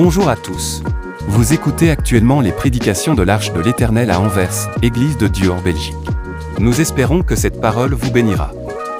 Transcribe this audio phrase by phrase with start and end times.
[0.00, 0.80] Bonjour à tous.
[1.26, 5.60] Vous écoutez actuellement les prédications de l'Arche de l'Éternel à Anvers, Église de Dieu en
[5.60, 5.96] Belgique.
[6.60, 8.52] Nous espérons que cette parole vous bénira.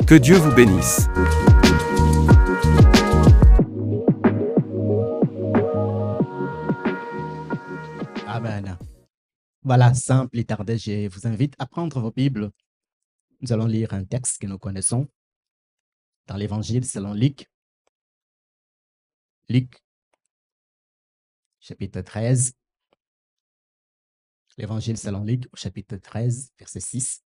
[0.08, 1.06] Que Dieu vous bénisse.
[8.26, 8.76] Amen.
[9.62, 12.50] Voilà, sans plus tarder, je vous invite à prendre vos Bibles.
[13.40, 15.06] Nous allons lire un texte que nous connaissons
[16.26, 17.48] dans l'Évangile selon Luc.
[19.48, 19.80] Luc,
[21.60, 22.52] chapitre 13.
[24.56, 27.22] L'Évangile selon Luc, chapitre 13, verset 6.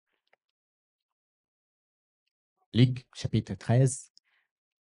[2.74, 4.12] Luc, chapitre 13.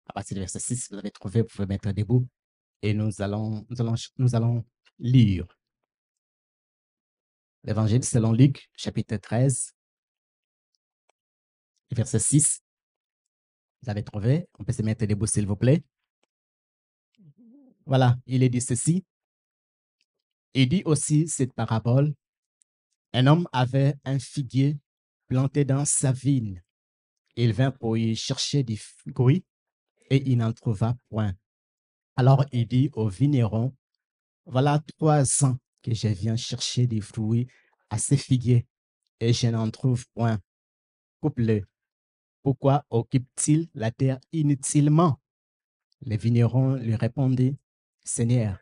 [0.06, 2.28] À partir du verset 6, vous avez trouvé, vous pouvez mettre debout.
[2.82, 4.64] Et nous allons, nous allons, nous allons
[4.98, 5.46] lire.
[7.64, 9.74] L'Évangile selon Luc, chapitre 13,
[11.90, 12.62] verset 6.
[13.82, 14.48] Vous avez trouvé?
[14.58, 15.82] On peut se mettre debout, s'il vous plaît.
[17.84, 19.04] Voilà, il est dit ceci.
[20.54, 22.14] Il dit aussi cette parabole.
[23.12, 24.78] Un homme avait un figuier
[25.28, 26.62] planté dans sa vigne.
[27.36, 29.44] Il vint pour y chercher des fruits
[30.10, 31.34] et il n'en trouva point.
[32.16, 33.74] Alors il dit au vigneron,
[34.46, 37.46] voilà trois ans que je viens chercher des fruits
[37.90, 38.66] à ces figuiers
[39.20, 40.40] et je n'en trouve point.
[41.20, 41.66] Coupe-le.
[42.42, 45.20] Pourquoi occupe-t-il la terre inutilement?
[46.00, 47.56] Le vigneron lui répondit,
[48.04, 48.58] Seigneur,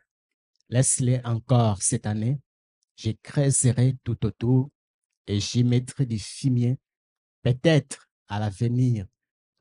[0.69, 2.39] laisse-les encore cette année.
[2.95, 3.11] Je
[4.03, 4.71] tout autour
[5.27, 6.79] et j'y mettrai du fumier.
[7.43, 9.05] Peut-être à l'avenir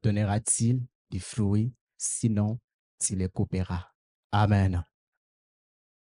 [0.03, 2.59] donnera-t-il du fruit, sinon
[2.99, 3.93] tu les couperas.
[4.33, 4.85] Amen.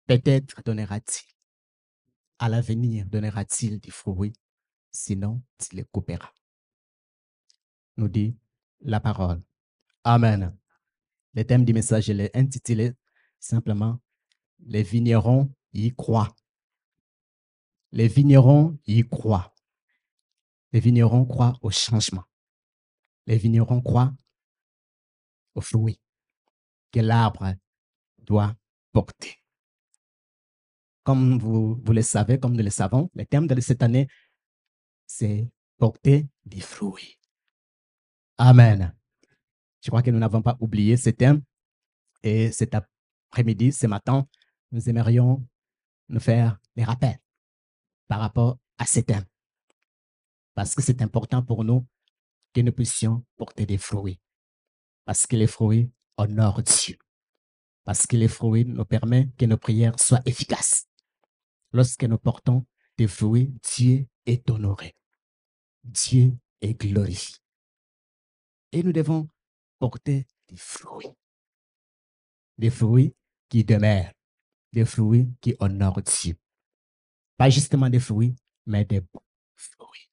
[0.06, 1.34] Peut-être donnera-t-il.
[2.40, 4.34] À l'avenir donnera-t-il du fruit,
[4.92, 6.34] sinon tu les couperas.
[7.96, 8.36] Nous dit
[8.82, 9.42] la parole.
[10.04, 10.58] Amen.
[11.34, 12.94] Le thème du message, l'ai intitulé
[13.40, 14.00] simplement
[14.66, 16.36] Les vignerons y croient.
[17.92, 19.54] Les vignerons y croient.
[20.72, 22.24] Les vignerons croient au changement.
[23.28, 24.14] Les vignerons croient
[25.56, 26.00] au fruit
[26.92, 27.54] que l'arbre
[28.20, 28.56] doit
[28.92, 29.38] porter.
[31.04, 34.08] Comme vous, vous le savez, comme nous le savons, le thème de cette année,
[35.06, 37.20] c'est porter des fruits.
[38.38, 38.96] Amen.
[39.82, 41.42] Je crois que nous n'avons pas oublié ce thème.
[42.24, 44.26] Et cet après-midi, ce matin,
[44.74, 45.48] nous aimerions
[46.10, 47.20] nous faire des rappels
[48.08, 49.26] par rapport à ce thème.
[50.56, 51.88] Parce que c'est important pour nous
[52.54, 54.20] que nous puissions porter des fruits.
[55.06, 56.98] Parce que les fruits honorent Dieu.
[57.84, 60.88] Parce que les fruits nous permettent que nos prières soient efficaces.
[61.72, 62.66] Lorsque nous portons
[62.98, 64.96] des fruits, Dieu est honoré.
[65.84, 67.38] Dieu est glorifié.
[68.72, 69.28] Et nous devons
[69.78, 71.14] porter des fruits.
[72.58, 73.16] Des fruits
[73.50, 74.14] qui demeurent.
[74.74, 76.36] Des fruits qui honorent Dieu.
[77.38, 78.36] Pas justement des fruits,
[78.66, 79.22] mais des bons
[79.56, 80.10] fruits.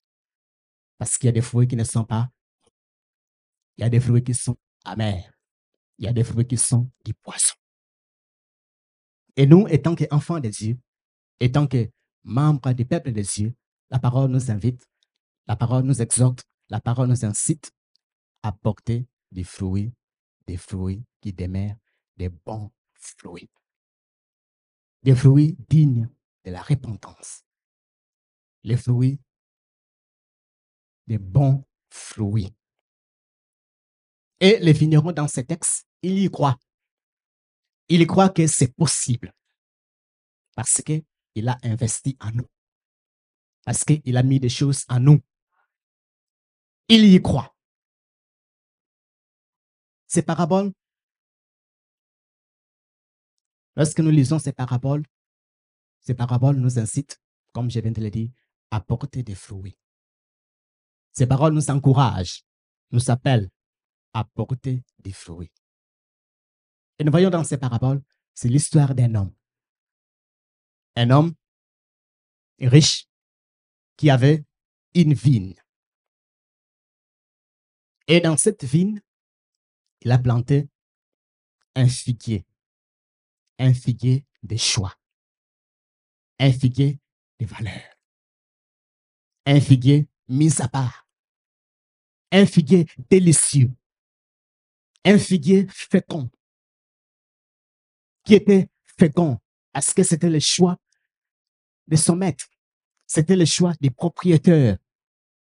[0.98, 2.31] Parce qu'il y a des fruits qui ne sont pas.
[3.76, 5.32] Il y a des fruits qui sont amers.
[5.99, 7.54] Il y a des fruits qui sont du poison.
[9.37, 10.78] Et nous, étant qu'enfants de Dieu,
[11.41, 11.91] étant que
[12.22, 13.54] membres du peuple de Dieu,
[13.88, 14.87] la parole nous invite,
[15.47, 17.72] la parole nous exhorte, la parole nous incite
[18.43, 19.93] à porter des fruits,
[20.47, 21.76] des fruits qui demeurent
[22.16, 23.49] des bons fruits.
[25.03, 26.09] Des fruits dignes
[26.44, 27.44] de la repentance.
[28.62, 29.19] Les fruits,
[31.06, 32.55] des bons fruits.
[34.41, 36.59] Et les vignerons dans ce texte, ils y croient.
[37.88, 39.34] Ils y croient que c'est possible.
[40.55, 42.49] Parce qu'il a investi en nous.
[43.65, 45.21] Parce qu'il a mis des choses en nous.
[46.88, 47.55] Il y croit.
[50.06, 50.72] Ces paraboles,
[53.76, 55.04] lorsque nous lisons ces paraboles,
[56.00, 57.20] ces paraboles nous incitent,
[57.53, 58.31] comme je viens de le dire,
[58.70, 59.78] à porter des fruits.
[61.12, 62.44] Ces paroles nous encouragent,
[62.90, 63.50] nous appellent
[64.12, 65.52] à porter des fruits.
[66.99, 68.02] Et nous voyons dans ces paraboles,
[68.34, 69.34] c'est l'histoire d'un homme.
[70.96, 71.34] Un homme
[72.61, 73.06] riche
[73.96, 74.44] qui avait
[74.94, 75.55] une vigne.
[78.06, 79.00] Et dans cette vigne,
[80.00, 80.69] il a planté
[81.75, 82.44] un figuier.
[83.62, 84.96] Un figuier de choix.
[86.38, 86.98] Un figuier
[87.38, 87.94] de valeur.
[89.44, 91.06] Un figuier mis à part.
[92.32, 93.70] Un figuier délicieux.
[95.04, 96.30] Un figuier fécond.
[98.24, 99.38] Qui était fécond?
[99.72, 100.78] Parce que c'était le choix
[101.86, 102.48] de son maître.
[103.06, 104.78] C'était le choix des propriétaires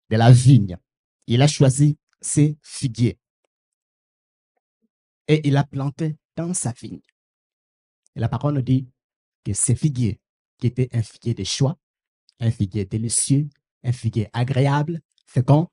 [0.10, 0.80] de la vigne.
[1.28, 3.20] Il a choisi ces figuiers
[5.28, 7.02] et il a planté dans sa vigne.
[8.16, 8.88] Et la parole nous dit
[9.44, 10.20] que ces figuiers,
[10.58, 11.78] qui étaient un figuier de choix,
[12.40, 13.50] un figuier délicieux,
[13.84, 15.68] un figuier agréable, fécond,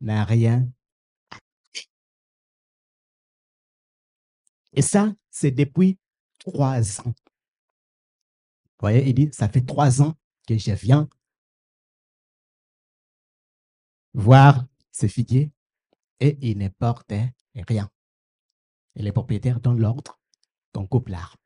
[0.00, 0.70] n'a rien
[4.72, 5.98] Et ça, c'est depuis
[6.38, 7.14] trois ans.
[8.78, 10.14] Vous voyez, il dit, ça fait trois ans
[10.46, 11.08] que je viens
[14.14, 15.52] voir ce figuier
[16.18, 17.90] et il ne portait rien.
[18.96, 20.18] Et les propriétaires donnent l'ordre
[20.72, 21.39] qu'on coupe l'arbre.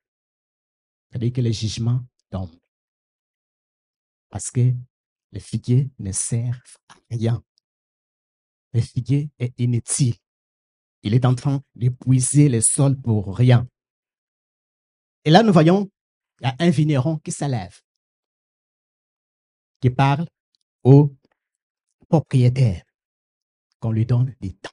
[1.15, 2.51] C'est-à-dire que le jugement tombe.
[4.31, 4.75] Parce que
[5.31, 7.41] le figuier ne sert à rien.
[8.73, 10.17] Le figuier est inutile.
[11.05, 13.69] Il est en train d'épuiser le sol pour rien.
[15.25, 15.89] Et là, nous voyons,
[16.41, 17.81] il y a un vigneron qui s'élève,
[19.81, 20.27] qui parle
[20.83, 21.15] au
[22.09, 22.83] propriétaire
[23.79, 24.71] qu'on lui donne du temps.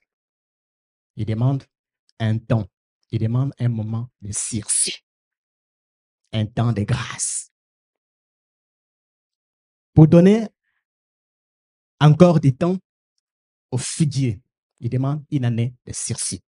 [1.18, 1.66] Il demande
[2.18, 2.68] un temps.
[3.12, 5.04] Il demande un moment de sursis,
[6.34, 7.52] un temps de grâce.
[9.94, 10.48] Pour donner
[12.00, 12.78] encore du temps
[13.72, 14.42] au figuier,
[14.80, 16.42] il demande une année de sursis.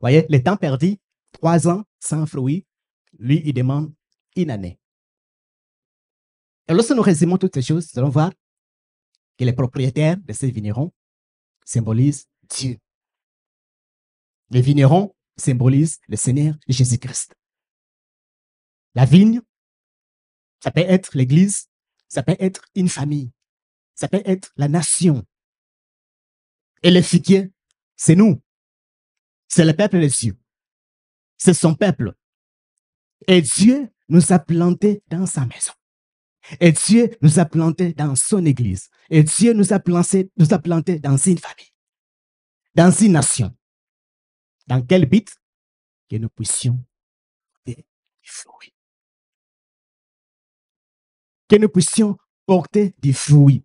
[0.00, 0.96] Voyez, le temps perdu,
[1.32, 2.66] trois ans sans fruits,
[3.18, 3.92] lui, il demande
[4.36, 4.78] une année.
[6.68, 8.32] Et lorsque nous résumons toutes ces choses, nous allons voir
[9.36, 10.92] que les propriétaires de ces vignerons
[11.64, 12.78] symbolisent Dieu.
[14.50, 17.34] Les vignerons symbolisent le Seigneur Jésus-Christ.
[18.94, 19.40] La vigne,
[20.62, 21.68] ça peut être l'Église,
[22.08, 23.32] ça peut être une famille,
[23.94, 25.24] ça peut être la nation.
[26.82, 27.52] Et le figuier,
[27.96, 28.42] c'est nous.
[29.48, 30.38] C'est le peuple de Dieu.
[31.36, 32.14] C'est son peuple.
[33.26, 35.72] Et Dieu nous a plantés dans sa maison.
[36.58, 38.88] Et Dieu nous a plantés dans son église.
[39.10, 41.72] Et Dieu nous a plantés, nous a plantés dans une famille,
[42.74, 43.54] dans une nation.
[44.66, 45.28] Dans quel but?
[46.08, 46.84] Que nous puissions
[48.22, 48.69] fruit.
[51.50, 52.16] Que nous puissions
[52.46, 53.64] porter du fruit.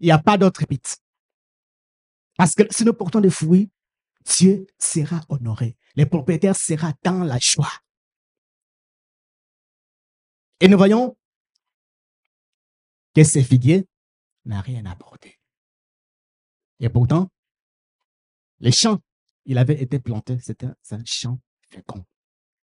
[0.00, 0.98] Il n'y a pas d'autre but.
[2.36, 3.70] Parce que si nous portons des fruits,
[4.24, 5.78] Dieu sera honoré.
[5.96, 7.72] Les propriétaires seront dans la joie.
[10.60, 11.16] Et nous voyons
[13.14, 13.86] que ce figuier
[14.44, 15.40] n'a rien apporté.
[16.80, 17.30] Et pourtant,
[18.58, 19.00] les champs,
[19.46, 22.04] il avait été planté, c'était un champ fécond.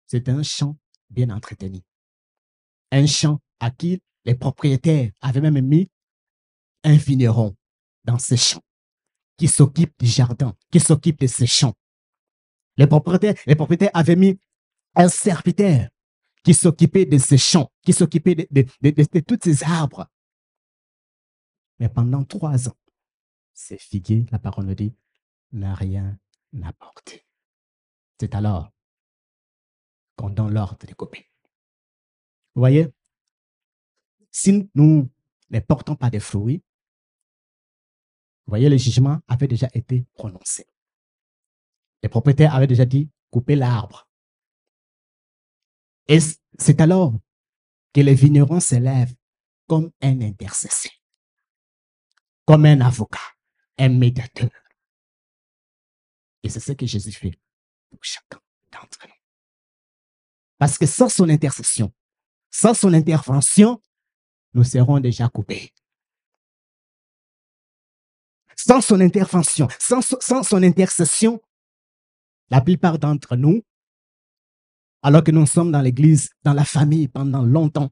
[0.06, 0.76] C'était un champ
[1.11, 1.81] bien entretenu.
[2.90, 3.70] Un champ à
[4.26, 5.88] les propriétaires avaient même mis
[6.82, 7.56] un vigneron
[8.05, 8.64] dans ces champs,
[9.37, 11.75] qui s'occupe du jardin, qui s'occupe de ces champs.
[12.76, 14.38] Les propriétaires, avaient mis
[14.96, 15.88] un serviteur
[16.44, 20.06] qui s'occupait de ces champs, qui s'occupait de, de, tous ces arbres.
[21.78, 22.76] Mais pendant trois ans,
[23.55, 24.94] ces figuiers, la parole nous dit,
[25.52, 26.19] n'a rien
[26.64, 27.25] apporté.
[28.19, 28.73] C'est alors
[30.17, 31.31] qu'on donne l'ordre de couper.
[32.55, 32.88] Vous voyez,
[34.37, 35.11] si nous
[35.49, 36.62] ne portons pas de fruits,
[38.44, 40.67] vous voyez, le jugement avait déjà été prononcé.
[42.03, 44.06] Les propriétaires avaient déjà dit, couper l'arbre.
[46.06, 46.19] Et
[46.59, 47.15] c'est alors
[47.94, 49.15] que le vigneron s'élève
[49.67, 50.93] comme un intercesseur,
[52.44, 53.19] comme un avocat,
[53.79, 54.50] un médiateur.
[56.43, 57.40] Et c'est ce que Jésus fait
[57.90, 58.38] pour chacun
[58.71, 59.14] d'entre nous.
[60.59, 61.90] Parce que sans son intercession,
[62.50, 63.81] sans son intervention,
[64.56, 65.72] nous serons déjà coupés.
[68.56, 71.42] Sans son intervention, sans, sans son intercession,
[72.48, 73.62] la plupart d'entre nous
[75.02, 77.90] alors que nous sommes dans l'église, dans la famille pendant longtemps,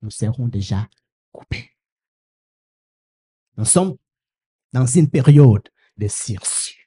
[0.00, 0.88] nous serons déjà
[1.30, 1.70] coupés.
[3.58, 3.96] Nous sommes
[4.72, 6.78] dans une période de sursis,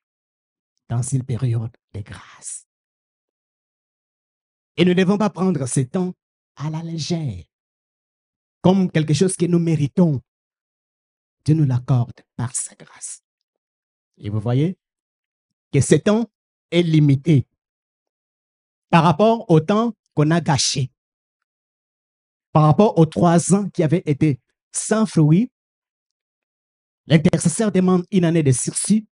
[0.90, 2.68] dans une période de grâce.
[4.76, 6.14] Et nous ne devons pas prendre ce temps
[6.56, 7.46] à la légère,
[8.62, 10.22] comme quelque chose que nous méritons.
[11.46, 13.24] Dieu nous l'accorde par sa grâce.
[14.18, 14.78] Et vous voyez
[15.72, 16.30] que ce temps
[16.72, 17.46] est limité
[18.90, 20.92] par rapport au temps qu'on a gâché,
[22.52, 24.40] par rapport aux trois ans qui avaient été
[24.72, 25.52] sans fruits,
[27.06, 29.08] l'intercesseur demande une année de sursis.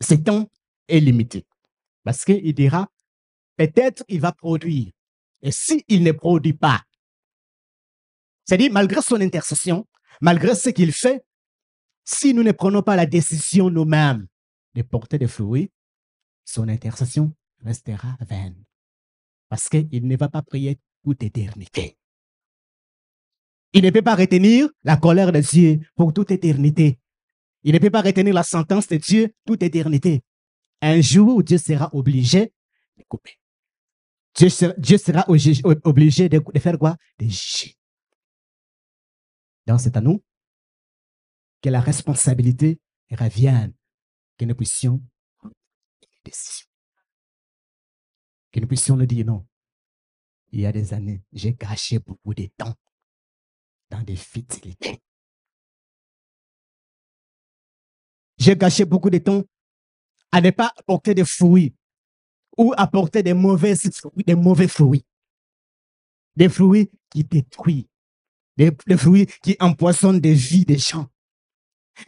[0.00, 0.48] Ce temps
[0.88, 1.46] est limité.
[2.02, 2.90] Parce qu'il dira,
[3.56, 4.92] peut-être il va produire.
[5.42, 6.82] Et s'il ne produit pas,
[8.44, 9.86] c'est-à-dire malgré son intercession,
[10.20, 11.24] malgré ce qu'il fait,
[12.04, 14.26] si nous ne prenons pas la décision nous-mêmes
[14.74, 15.70] de porter des fruits,
[16.44, 17.32] son intercession
[17.64, 18.62] restera vaine.
[19.48, 21.96] Parce qu'il ne va pas prier toute éternité.
[23.72, 26.98] Il ne peut pas retenir la colère de Dieu pour toute éternité.
[27.62, 30.22] Il ne peut pas retenir la sentence de Dieu toute éternité.
[30.82, 32.52] Un jour, Dieu sera obligé
[32.98, 33.38] de couper.
[34.36, 36.96] Dieu sera, obligé de, de faire quoi?
[37.18, 37.76] De juger.
[39.66, 40.22] Donc c'est à nous
[41.62, 42.80] que la responsabilité
[43.10, 43.72] revienne,
[44.38, 45.02] que nous puissions
[46.24, 46.66] décisions.
[48.52, 49.46] Que nous puissions le dire non.
[50.52, 52.74] Il y a des années, j'ai gâché beaucoup de temps
[53.90, 55.02] dans des futilités.
[58.38, 59.42] J'ai gâché beaucoup de temps
[60.30, 61.74] à ne pas apporter des fruits
[62.56, 63.74] ou apporter des mauvais
[64.26, 65.04] des mauvais fruits.
[66.36, 67.93] Des fruits qui détruisent.
[68.56, 71.08] Des, fruits qui empoisonnent des vies des gens.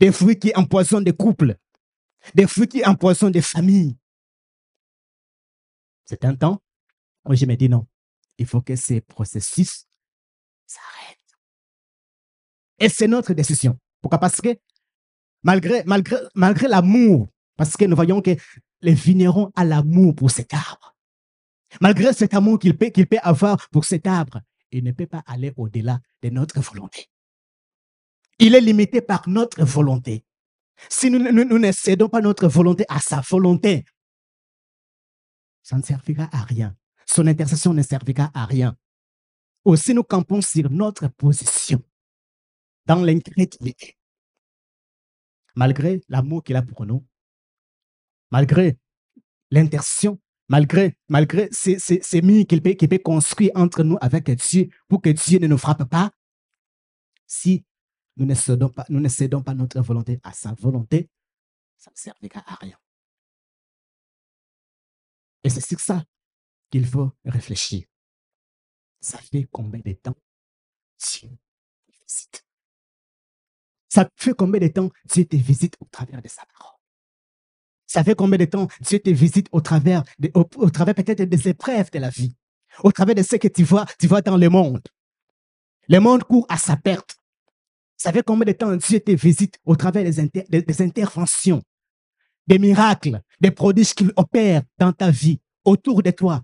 [0.00, 1.56] Des fruits qui empoisonnent des couples.
[2.34, 3.96] Des fruits qui empoisonnent des familles.
[6.04, 6.62] C'est un temps
[7.24, 7.86] où je me dis non.
[8.38, 9.86] Il faut que ces processus
[10.66, 11.18] s'arrêtent.
[12.78, 13.78] Et c'est notre décision.
[14.00, 14.18] Pourquoi?
[14.18, 14.56] Parce que
[15.42, 18.36] malgré, malgré, malgré l'amour, parce que nous voyons que
[18.82, 20.94] les vignerons ont l'amour pour cet arbre.
[21.80, 25.23] Malgré cet amour qu'il peut, qu'il peut avoir pour cet arbre, il ne peut pas
[25.26, 27.08] aller au-delà de notre volonté.
[28.38, 30.25] Il est limité par notre volonté.
[30.90, 33.85] Si nous, nous, ne cédons pas notre volonté à sa volonté,
[35.62, 36.76] ça ne servira à rien.
[37.06, 38.76] Son intercession ne servira à rien.
[39.64, 41.82] Aussi, nous campons sur notre position
[42.85, 43.96] dans l'incrédulité.
[45.54, 47.04] Malgré l'amour qu'il a pour nous,
[48.30, 48.78] malgré
[49.50, 54.68] l'intercession, malgré, malgré ces, ces, ces murs qu'il peut, peut construire entre nous avec Dieu
[54.88, 56.10] pour que Dieu ne nous frappe pas,
[57.26, 57.64] si
[58.16, 61.10] nous ne cédons pas, nous ne cédons pas notre volonté à sa volonté,
[61.76, 62.78] ça ne servira à rien.
[65.44, 66.04] Et c'est sur ça
[66.70, 67.86] qu'il faut réfléchir.
[69.00, 70.16] Ça fait combien de temps
[70.98, 72.44] Dieu te visite?
[73.88, 76.75] Ça fait combien de temps Dieu te visite au travers de sa parole?
[77.96, 82.10] Ça fait combien de temps Dieu te visite au travers, peut-être des épreuves de la
[82.10, 82.36] vie,
[82.84, 84.82] au travers de ce que tu vois, tu vois dans le monde.
[85.88, 87.16] Le monde court à sa perte.
[87.96, 91.62] Ça fait combien de temps Dieu te visite au travers des, inter- des- des interventions,
[92.46, 96.42] des miracles, des prodiges qu'il opère dans ta vie, autour de toi?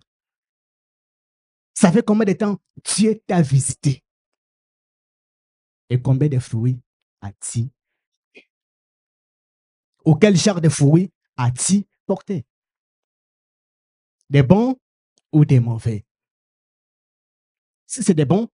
[1.74, 4.02] Ça fait combien de temps Dieu t'a visité?
[5.90, 6.80] Et combien de fruits
[7.20, 7.66] as-tu?
[10.06, 12.44] Ou quel genre de fruits as-tu porté
[14.30, 14.76] Des bons
[15.32, 16.04] ou des mauvais
[17.86, 18.48] Si c'est des bons,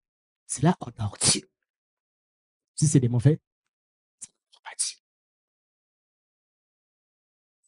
[0.46, 1.50] cela honore Dieu.
[2.74, 3.40] Si c'est des mauvais,
[4.22, 4.70] n'honore pas.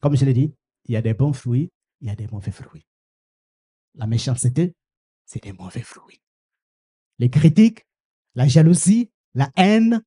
[0.01, 2.53] Comme je l'ai dit, il y a des bons fruits, il y a des mauvais
[2.53, 2.87] fruits.
[3.95, 4.75] La méchanceté,
[5.27, 6.23] c'est des mauvais fruits.
[7.19, 7.87] Les critiques,
[8.35, 10.03] la jalousie, la haine,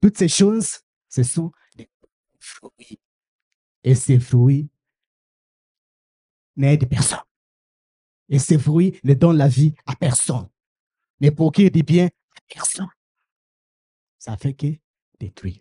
[0.00, 1.90] toutes ces choses, ce sont des
[2.38, 3.00] fruits.
[3.84, 4.68] Et ces fruits
[6.56, 7.18] n'aident personne.
[8.28, 10.48] Et ces fruits ne donnent la vie à personne.
[11.20, 12.88] Ne procurent du bien à personne.
[14.18, 14.78] Ça fait que
[15.18, 15.60] détruire.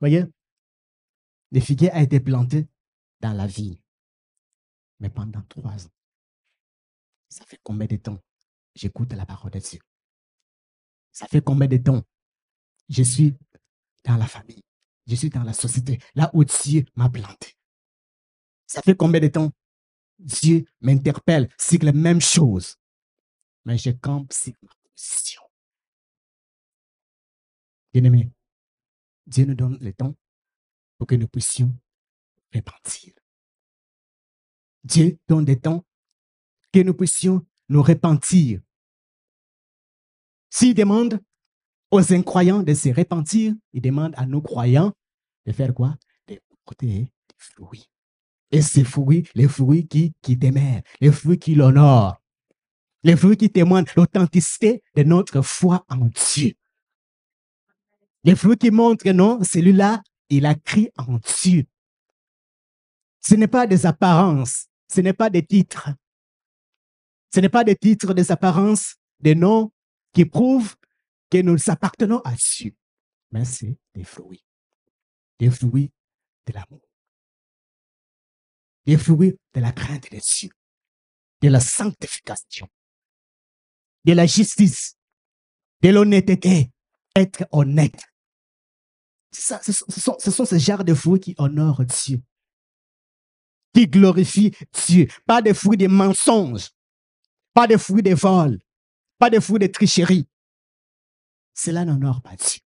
[0.00, 0.24] Voyez,
[1.50, 2.66] le figuier a été planté
[3.20, 3.78] dans la ville,
[4.98, 5.92] mais pendant trois ans.
[7.28, 8.18] Ça fait combien de temps
[8.74, 9.80] j'écoute la parole de Dieu?
[11.12, 12.02] Ça fait combien de temps
[12.88, 13.36] je suis
[14.04, 14.64] dans la famille,
[15.06, 17.56] je suis dans la société, là où Dieu m'a planté?
[18.66, 19.52] Ça fait combien de temps?
[20.18, 22.76] Dieu m'interpelle sur les mêmes choses,
[23.64, 25.42] mais je campe sur ma position.
[27.92, 28.30] Bien-aimé,
[29.26, 30.14] Dieu nous donne le temps
[30.96, 31.76] pour que nous puissions
[32.54, 33.14] repentir.
[34.84, 35.84] Dieu donne des temps
[36.72, 38.60] que nous puissions nous repentir.
[40.50, 41.20] S'il demande
[41.92, 44.92] aux incroyants de se repentir, il demande à nous croyants
[45.46, 45.94] de faire quoi?
[46.26, 47.86] De porter des fruits.
[48.50, 52.16] Et ces fruits, les fruits qui, qui demeurent, les fruits qui l'honorent,
[53.04, 56.54] les fruits qui témoignent l'authenticité de notre foi en Dieu.
[58.24, 61.64] Les fruits qui montrent non, celui-là, il a crié en Dieu.
[63.20, 65.90] Ce n'est pas des apparences, ce n'est pas des titres.
[67.34, 69.72] Ce n'est pas des titres, des apparences, des noms
[70.12, 70.74] qui prouvent
[71.32, 72.76] que nous appartenons à Dieu.
[73.30, 74.44] Mais c'est des fruits.
[75.38, 75.90] Des fruits
[76.46, 76.86] de l'amour.
[78.84, 80.50] Des fruits de la crainte de Dieu.
[81.40, 82.68] De la sanctification.
[84.04, 84.98] De la justice.
[85.80, 86.70] De l'honnêteté.
[87.16, 88.04] Être honnête.
[89.32, 92.22] Ce, ce sont, ce sont ces genres de fruits qui honorent Dieu.
[93.72, 94.54] Qui glorifient
[94.86, 95.08] Dieu.
[95.26, 96.68] Pas des fruits de mensonges.
[97.54, 98.60] Pas des fruits de vol.
[99.18, 100.28] Pas des fruits de tricherie.
[101.54, 102.60] Cela n'honore pas Dieu.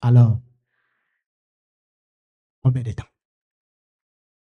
[0.00, 0.40] Alors,
[2.62, 3.08] combien de temps?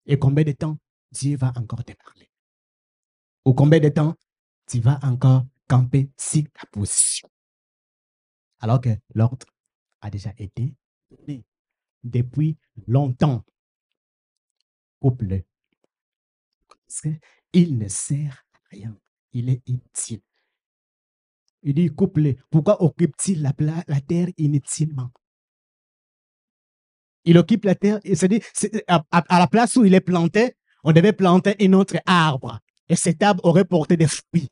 [0.05, 0.77] Et combien de temps
[1.11, 2.31] Dieu va encore te parler?
[3.43, 4.15] Pour combien de temps
[4.67, 7.29] tu vas encore camper sur ta position?
[8.59, 9.45] Alors que l'ordre
[10.01, 10.73] a déjà été
[11.09, 11.45] donné
[12.03, 13.45] depuis longtemps.
[14.99, 15.43] Parce
[17.51, 18.99] qu'il ne sert à rien.
[19.31, 20.21] Il est inutile.
[21.63, 23.53] Il dit, couple, pourquoi occupe-t-il la,
[24.01, 25.11] terre inutilement?
[27.25, 30.93] Il occupe la terre, et c'est à, à, la place où il est planté, on
[30.93, 32.59] devait planter un autre arbre.
[32.87, 34.49] Et cet arbre aurait porté des fruits.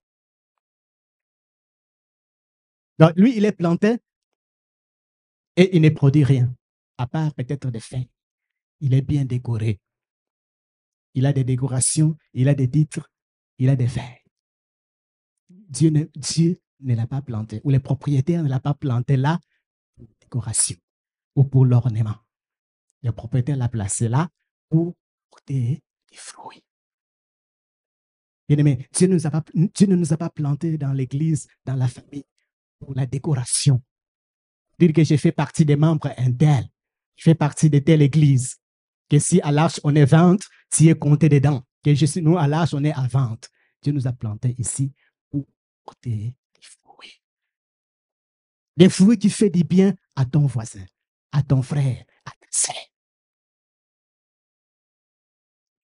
[2.99, 3.97] Donc, lui, il est planté
[5.55, 6.53] et il ne produit rien,
[6.97, 8.09] à part peut-être des feuilles.
[8.79, 9.79] Il est bien décoré.
[11.13, 13.09] Il a des décorations, il a des titres,
[13.57, 14.23] il a des feuilles.
[15.49, 19.39] Dieu Dieu ne l'a pas planté, ou les propriétaires ne l'ont pas planté là
[19.96, 20.75] pour décoration
[21.36, 22.15] ou pour l'ornement.
[23.03, 24.29] Le propriétaire l'a placé là
[24.69, 24.96] pour
[25.29, 26.63] porter des fruits.
[28.48, 32.25] Bien aimé, Dieu, Dieu ne nous a pas plantés dans l'église, dans la famille,
[32.79, 33.81] pour la décoration.
[34.79, 36.67] Dire que j'ai fait partie des membres intels,
[37.15, 38.57] je fais partie de telle église,
[39.10, 40.38] que si à l'arche on est 20,
[40.72, 43.50] tu es compté dedans, que je nous à l'arche on est à 20.
[43.81, 44.93] Dieu nous a plantés ici
[45.29, 45.46] pour
[45.84, 46.34] porter.
[48.77, 50.86] Des fruits qui font du bien à ton voisin,
[51.31, 52.75] à ton frère, à ta sœur.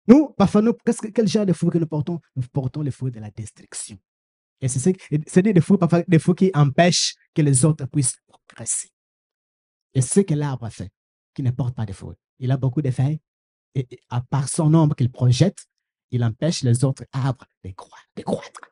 [0.05, 0.73] Nous, parfois, nous,
[1.15, 2.19] quel genre de fruits que nous portons?
[2.35, 3.97] Nous portons les fruits de la destruction.
[4.59, 8.89] Et c'est des fruits, parfois, des fruits qui empêchent que les autres puissent progresser.
[9.93, 10.91] Et c'est ce que l'arbre fait,
[11.33, 12.17] qui ne porte pas de fruits.
[12.39, 13.21] Il a beaucoup de feuilles,
[13.75, 15.65] et, à part son nombre qu'il projette,
[16.11, 18.71] il empêche les autres arbres de croître, de croître,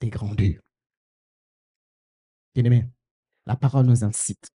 [0.00, 0.60] de grandir.
[2.54, 2.86] Bien aimé,
[3.46, 4.50] la parole nous incite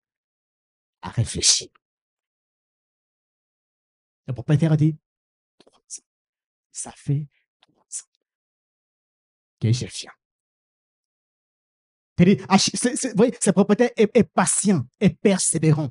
[1.02, 1.68] à réfléchir.
[4.26, 4.96] Le propriétaire dit,
[6.70, 7.26] ça fait
[7.60, 8.18] trois ans
[9.60, 10.12] que je viens.
[12.18, 15.90] Vous voyez, ce propriétaire est, patient et persévérant.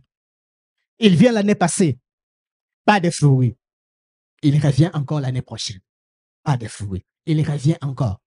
[0.99, 1.99] Il vient l'année passée,
[2.85, 3.55] pas de fruits.
[4.41, 5.79] Il revient encore l'année prochaine,
[6.43, 7.05] pas de fruits.
[7.25, 8.21] Il revient encore.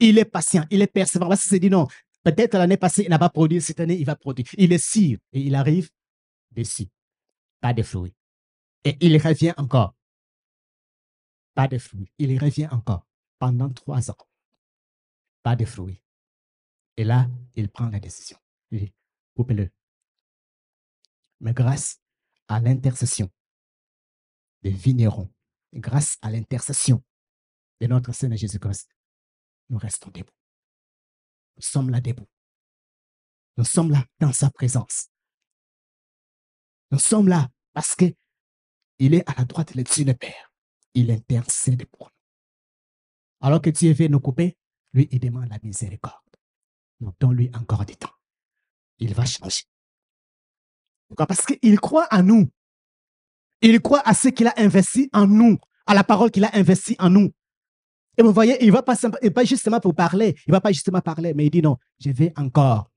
[0.00, 1.30] Il est patient, il est persévérant.
[1.30, 1.86] Parce qu'il s'est dit non,
[2.26, 4.46] peut-être l'année passée, il n'a pas produit, cette année, il va produire.
[4.58, 5.90] Il est sûr et il arrive
[6.50, 6.88] dessus.
[7.60, 8.16] Pas de fruits.
[8.82, 9.94] Et il revient encore.
[11.54, 12.10] Pas de fruits.
[12.18, 13.06] Il revient encore
[13.38, 14.16] pendant trois ans.
[15.44, 16.02] Pas de fruits.
[16.96, 18.38] Et là, il prend la décision.
[18.72, 18.92] Il dit,
[19.36, 19.70] coupez-le.
[21.40, 22.00] Mais grâce
[22.48, 23.30] à l'intercession
[24.62, 25.30] des vignerons,
[25.74, 27.04] grâce à l'intercession
[27.80, 28.88] de notre Seigneur Jésus-Christ,
[29.68, 30.32] nous restons debout.
[31.56, 32.28] Nous sommes là debout.
[33.56, 35.08] Nous sommes là dans sa présence.
[36.90, 38.04] Nous sommes là parce que
[38.98, 40.52] il est à la droite de Dieu le Père.
[40.94, 43.46] Il intercède pour nous.
[43.46, 44.56] Alors que Dieu veut nous couper,
[44.92, 46.14] lui, il demande la miséricorde.
[47.00, 48.14] Nous donnons-lui encore du temps.
[48.98, 49.64] Il va changer.
[51.08, 51.26] Pourquoi?
[51.26, 52.50] Parce qu'il croit en nous.
[53.60, 56.96] Il croit à ce qu'il a investi en nous, à la parole qu'il a investi
[56.98, 57.32] en nous.
[58.18, 60.72] Et vous voyez, il ne va pas, pas justement pour parler, il ne va pas
[60.72, 62.90] justement parler, mais il dit non, je vais encore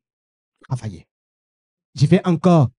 [0.62, 1.08] travailler.
[1.96, 2.70] Je vais encore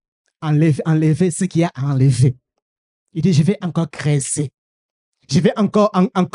[0.40, 2.36] enlever, enlever ce qu'il y a à enlever.
[3.12, 4.52] Il dit, je vais encore creuser.
[5.28, 5.90] Je vais encore,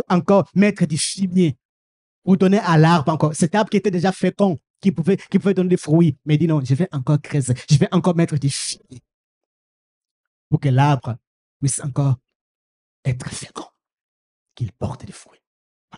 [0.10, 1.58] encore mettre du fumier
[2.24, 3.34] pour donner à l'arbre encore.
[3.34, 6.18] Cet arbre qui était déjà fécond, qui pouvait, qui pouvait donner des fruits.
[6.26, 7.54] Mais il dit non, je vais encore creuser.
[7.70, 9.02] Je vais encore mettre du fumier
[10.50, 11.16] pour que l'arbre
[11.60, 12.16] puisse encore
[13.04, 13.68] être fécond,
[14.54, 15.45] qu'il porte des fruits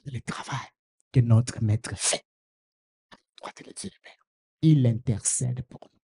[0.06, 0.68] le travail
[1.12, 2.26] que notre maître fait.
[4.62, 5.98] Il intercède pour nous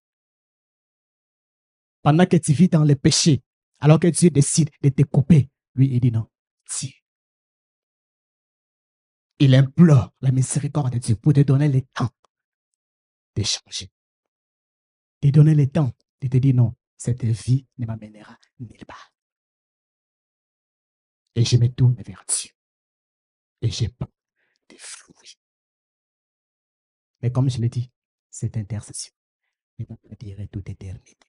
[2.03, 3.41] pendant que tu vis dans le péché,
[3.79, 6.29] alors que Dieu décide de te couper, lui, il dit non,
[6.77, 6.91] Dieu.
[9.39, 12.12] Il implore la miséricorde de Dieu pour te donner le temps
[13.36, 13.89] de changer.
[15.21, 19.13] De donner le temps de te dire non, cette vie ne m'amènera nulle part.
[21.36, 22.51] Et je me tourne vers Dieu.
[23.63, 24.08] Et j'ai pas
[24.69, 25.39] de fruits.
[27.21, 27.91] Mais comme je l'ai dit,
[28.30, 29.13] cette intercession
[29.80, 31.28] ne va pas durer toute éternité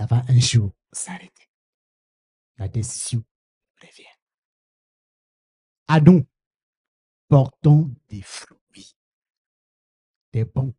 [0.00, 1.50] ça va un jour s'arrêter.
[2.56, 3.22] La décision
[3.82, 4.16] revient.
[5.88, 6.26] À nous,
[7.28, 8.96] portons des fruits,
[10.32, 10.74] des bons.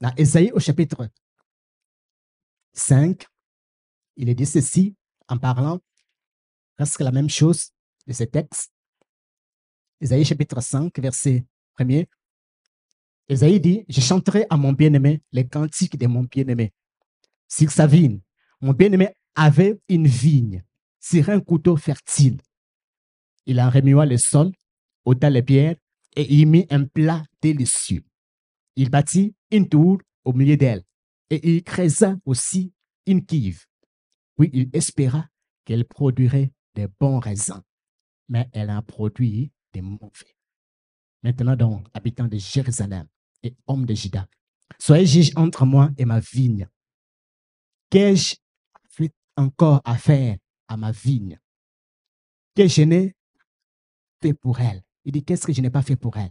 [0.00, 1.10] Dans Esaïe au chapitre
[2.72, 3.26] 5,
[4.16, 4.96] il est dit ceci
[5.28, 5.80] en parlant
[6.80, 7.72] presque la même chose
[8.06, 8.72] de ce texte.
[10.00, 11.44] Esaïe chapitre 5, verset
[11.78, 12.06] 1er.
[13.28, 16.72] Esaïe dit, je chanterai à mon bien-aimé les cantiques de mon bien-aimé
[17.48, 18.22] sur sa vigne.
[18.62, 20.64] Mon bien-aimé avait une vigne
[20.98, 22.40] sur un couteau fertile.
[23.44, 24.50] Il en remua le sol,
[25.04, 25.76] ôta les pierres
[26.16, 28.06] et y mit un plat délicieux.
[28.76, 30.82] Il bâtit une tour au milieu d'elle
[31.28, 32.72] et il creusa aussi
[33.04, 33.66] une cuve.
[34.38, 35.28] Puis il espéra
[35.66, 37.62] qu'elle produirait des bons raisins,
[38.28, 40.36] mais elle en produit des mauvais.
[41.22, 43.06] Maintenant donc, habitants de Jérusalem
[43.42, 44.28] et hommes de Juda,
[44.78, 46.68] soyez juges entre moi et ma vigne.
[47.90, 48.36] Qu'ai-je
[49.36, 50.36] encore à faire
[50.68, 51.38] à ma vigne?
[52.54, 53.16] Que je n'ai
[54.22, 54.82] fait pour elle?
[55.04, 56.30] Il dit, qu'est-ce que je n'ai pas fait pour elle?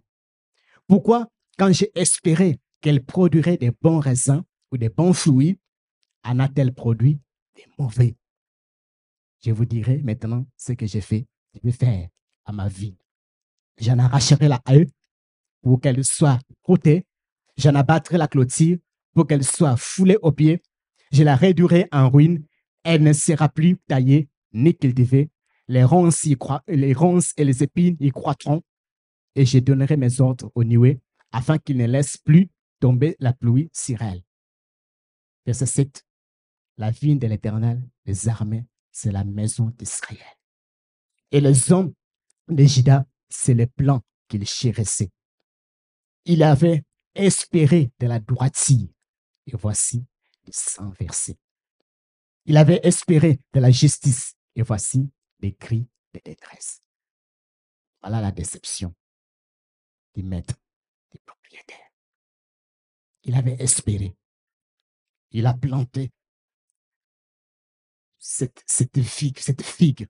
[0.88, 5.60] Pourquoi, quand j'ai espéré qu'elle produirait des bons raisins ou des bons fruits,
[6.24, 7.20] en a-t-elle produit
[7.56, 8.16] des mauvais?
[9.42, 12.10] Je vous dirai maintenant ce que j'ai fait, je vais faire
[12.46, 12.98] à ma vigne.
[13.80, 14.88] J'en arracherai la haie
[15.62, 17.06] pour qu'elle soit ôtée.
[17.58, 18.78] J'en abattrai la clôture
[19.14, 20.62] pour qu'elle soit foulée aux pieds.
[21.12, 22.46] Je la réduirai en ruine.
[22.84, 25.30] Elle ne sera plus taillée ni cultivée.
[25.68, 26.28] Les ronces,
[26.68, 28.62] les ronces et les épines y croîtront.
[29.36, 31.00] Et je donnerai mes ordres aux nuées
[31.32, 32.50] afin qu'ils ne laissent plus
[32.80, 34.24] tomber la pluie sur elle.
[35.46, 36.06] Verset 7.
[36.78, 40.20] La vigne de l'Éternel, les armées, c'est la maison d'Israël.
[41.32, 41.94] Et les hommes
[42.48, 45.12] de Juda c'est le plan qu'il chérissait.
[46.26, 46.84] Il avait
[47.16, 48.88] espéré de la droiture,
[49.46, 50.06] et voici
[50.46, 51.38] le sang versé.
[52.46, 56.82] Il avait espéré de la justice, et voici les cris de détresse.
[58.02, 58.94] Voilà la déception
[60.16, 60.56] du maître,
[61.12, 61.92] du propriétaire.
[63.24, 64.16] Il avait espéré.
[65.32, 66.12] Il a planté
[68.30, 70.08] cette, cette figue, cette figue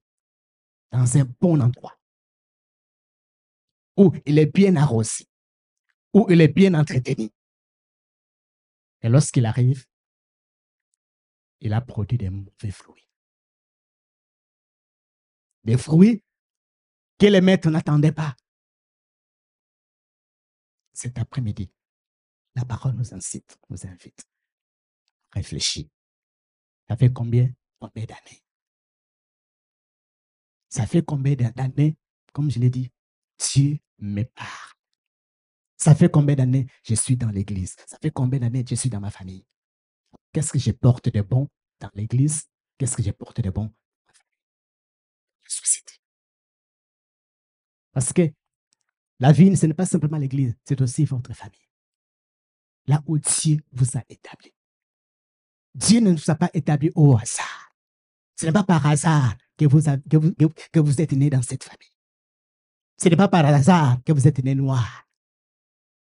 [0.91, 1.97] dans un bon endroit
[3.95, 5.25] où il est bien arrosé,
[6.13, 7.29] où il est bien entretenu.
[9.01, 9.85] Et lorsqu'il arrive,
[11.61, 13.07] il a produit des mauvais fruits.
[15.63, 16.21] Des fruits
[17.17, 18.35] que les maîtres n'attendaient pas.
[20.91, 21.71] Cet après-midi,
[22.55, 24.27] la parole nous incite, nous invite.
[25.31, 25.89] Réfléchis.
[26.89, 28.43] Ça fait combien, combien d'années?
[30.69, 31.97] Ça fait combien d'années,
[32.33, 32.91] comme je l'ai dit,
[33.39, 34.73] Dieu me parle.
[35.77, 37.75] Ça fait combien d'années je suis dans l'église?
[37.87, 39.45] Ça fait combien d'années je suis dans ma famille?
[40.33, 41.47] Qu'est-ce que je porte de bon
[41.79, 42.47] dans l'église?
[42.77, 43.73] Qu'est-ce que je porte de bon dans
[44.07, 44.35] ma famille?
[45.43, 45.93] La société.
[47.91, 48.31] Parce que
[49.19, 51.59] la vie, ce n'est pas simplement l'église, c'est aussi votre famille.
[52.87, 54.53] Là où Dieu vous a établi.
[55.75, 57.58] Dieu ne nous a pas établi au hasard.
[58.39, 61.91] Ce n'est pas par hasard que vous, vous, vous êtes né dans cette famille.
[62.97, 65.05] Ce n'est pas par hasard que vous êtes né noir.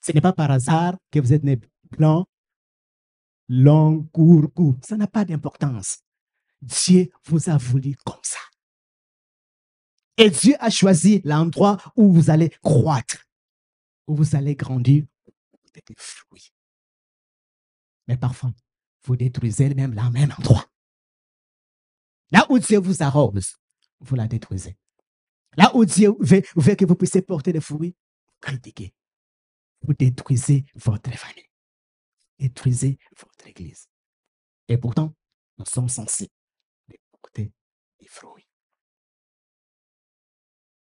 [0.02, 1.60] Ce n'est pas par hasard que vous êtes né
[1.92, 2.26] blanc,
[3.48, 4.76] long, court, court.
[4.84, 6.00] Ça n'a pas d'importance.
[6.60, 8.40] Dieu vous a voulu comme ça.
[10.18, 13.28] Et Dieu a choisi l'endroit où vous allez croître,
[14.08, 15.06] où vous allez grandir,
[15.76, 16.52] des fruits.
[18.08, 18.52] Mais parfois,
[19.04, 20.66] vous détruisez même le même endroit.
[22.34, 23.58] Là où Dieu vous arrose,
[24.00, 24.76] vous la détruisez.
[25.56, 27.96] Là où Dieu veut, que vous puissiez porter des fruits,
[28.42, 28.92] critiquez.
[29.84, 31.48] Vous détruisez votre famille.
[32.40, 33.88] Détruisez votre église.
[34.68, 35.14] Et pourtant,
[35.60, 36.32] nous sommes censés
[37.12, 37.54] porter
[38.00, 38.48] des fruits.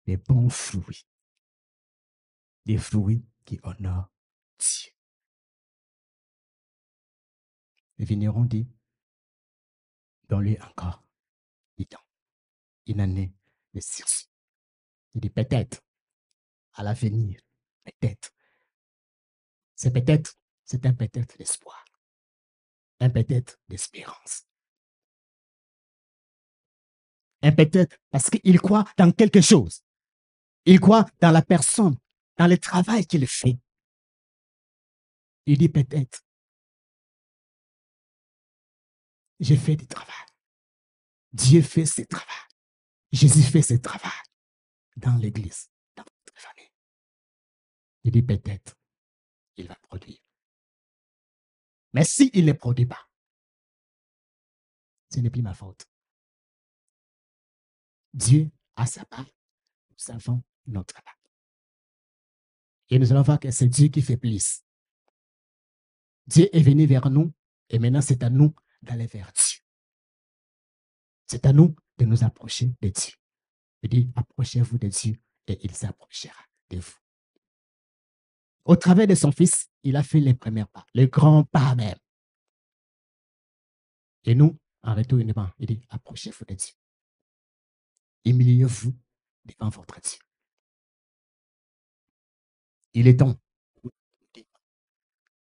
[0.06, 1.08] Des bons fruits.
[2.66, 4.12] Des fruits qui honorent
[4.60, 4.92] Dieu.
[7.98, 8.68] Les vignerons dit,
[10.30, 11.01] donne-lui encore
[11.82, 12.06] du temps,
[12.86, 13.34] une année
[13.74, 14.30] de sursis.
[15.15, 15.82] Il dit peut-être
[16.74, 17.41] à l'avenir,
[17.84, 18.32] peut-être.
[19.76, 21.84] C'est peut-être, c'est un peut-être d'espoir,
[23.00, 24.46] un peut-être d'espérance.
[27.41, 29.84] Un peut-être parce qu'il croit dans quelque chose.
[30.65, 31.98] Il croit dans la personne,
[32.38, 33.58] dans le travail qu'il fait.
[35.48, 36.24] Il dit peut-être,
[39.39, 40.31] j'ai fait du travail.
[41.34, 42.28] Dieu fait ce travail.
[43.12, 44.12] Jésus fait ce travail
[44.96, 46.72] dans l'église, dans votre famille.
[48.04, 48.78] Il dit peut-être,
[49.58, 50.20] il va produire.
[51.94, 53.10] Mais s'il ne produit pas,
[55.13, 55.86] ce n'est plus ma faute.
[58.13, 61.17] Dieu a sa part, nous avons notre part.
[62.89, 64.63] Et nous allons voir que c'est Dieu qui fait plus.
[66.28, 67.34] Dieu est venu vers nous
[67.70, 69.61] et maintenant c'est à nous d'aller vers Dieu.
[71.32, 73.13] C'est à nous de nous approcher de Dieu.
[73.84, 75.15] Il dit, approchez-vous de Dieu
[75.48, 76.98] et il s'approchera de vous.
[78.65, 81.98] Au travers de son Fils, il a fait les premiers pas, les grands pas même.
[84.26, 86.74] Et nous, en retour, il dit, approchez-vous de Dieu.
[88.26, 88.94] Humiliez-vous
[89.46, 90.20] devant votre Dieu.
[92.91, 93.39] Il est temps.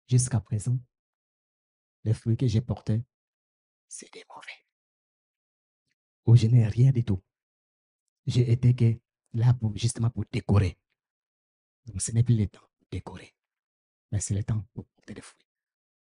[0.07, 0.79] Jusqu'à présent,
[2.05, 3.03] les fruits que j'ai portés,
[3.87, 4.65] c'était mauvais.
[6.25, 7.21] Ou je n'ai rien du tout.
[8.25, 9.01] J'ai été
[9.33, 10.77] là pour, justement pour décorer.
[11.85, 13.35] Donc ce n'est plus le temps de décorer,
[14.11, 15.45] mais c'est le temps pour porter des fruits.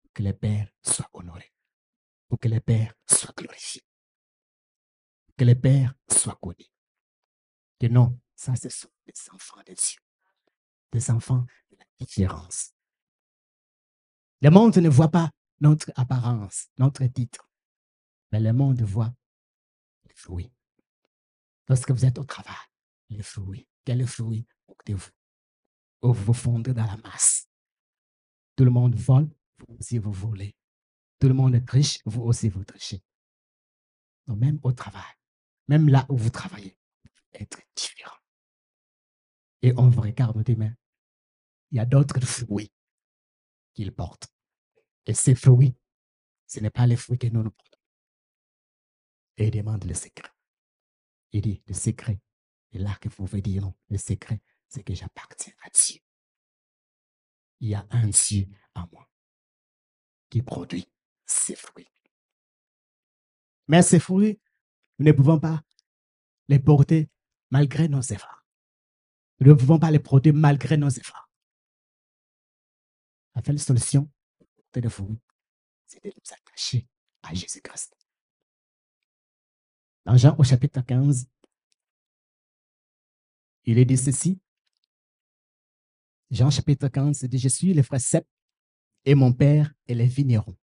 [0.03, 1.53] Pour que le Père soit honoré,
[2.29, 3.83] pour que le Père soit glorifié,
[5.37, 6.67] que le Père soit connu.
[7.81, 10.01] Que non, ça ce sont des enfants de Dieu,
[10.93, 12.73] des enfants de la différence.
[14.41, 15.31] Le monde ne voit pas
[15.61, 17.51] notre apparence, notre titre,
[18.31, 19.13] mais le monde voit
[20.23, 20.53] fruits.
[21.69, 22.67] Lorsque vous êtes au travail,
[23.11, 25.11] les fruits, quels fruits portez-vous
[26.03, 27.49] Ou vous vous fondez dans la masse.
[28.57, 30.55] Tout le monde vole, vous aussi vous volez.
[31.19, 33.03] Tout le monde triche, vous aussi vous trichez.
[34.27, 35.15] Donc même au travail,
[35.69, 36.77] même là où vous travaillez,
[37.33, 38.17] être différent.
[39.63, 40.73] Et on vous regarde, on mais
[41.71, 42.73] il y a d'autres fruits
[43.75, 44.29] qu'il porte.
[45.07, 45.75] Et ces fruits,
[46.47, 47.72] ce n'est pas les fruits que nous nous portons.
[49.37, 50.31] Et il demande le secret.
[51.33, 52.21] Il dit, le secret,
[52.73, 56.01] et là que vous pouvez dire non, le secret, c'est que j'appartiens à Dieu.
[57.61, 59.09] Il y a un Dieu à moi
[60.29, 60.90] qui produit
[61.27, 61.88] ces fruits.
[63.68, 64.40] Mais ces fruits,
[64.99, 65.62] nous ne pouvons pas
[66.49, 67.11] les porter
[67.51, 68.45] malgré nos efforts.
[69.40, 71.31] Nous ne pouvons pas les produire malgré nos efforts.
[73.35, 74.11] La seule solution
[74.75, 75.21] de fruits,
[75.87, 76.87] c'est de nous attacher
[77.23, 78.02] à Jésus-Christ.
[80.05, 81.27] Dans Jean au chapitre 15,
[83.65, 84.41] il est dit ceci.
[86.31, 88.27] Jean chapitre 15 il dit, je suis le frère Sep
[89.05, 90.57] et mon père est les vignerons.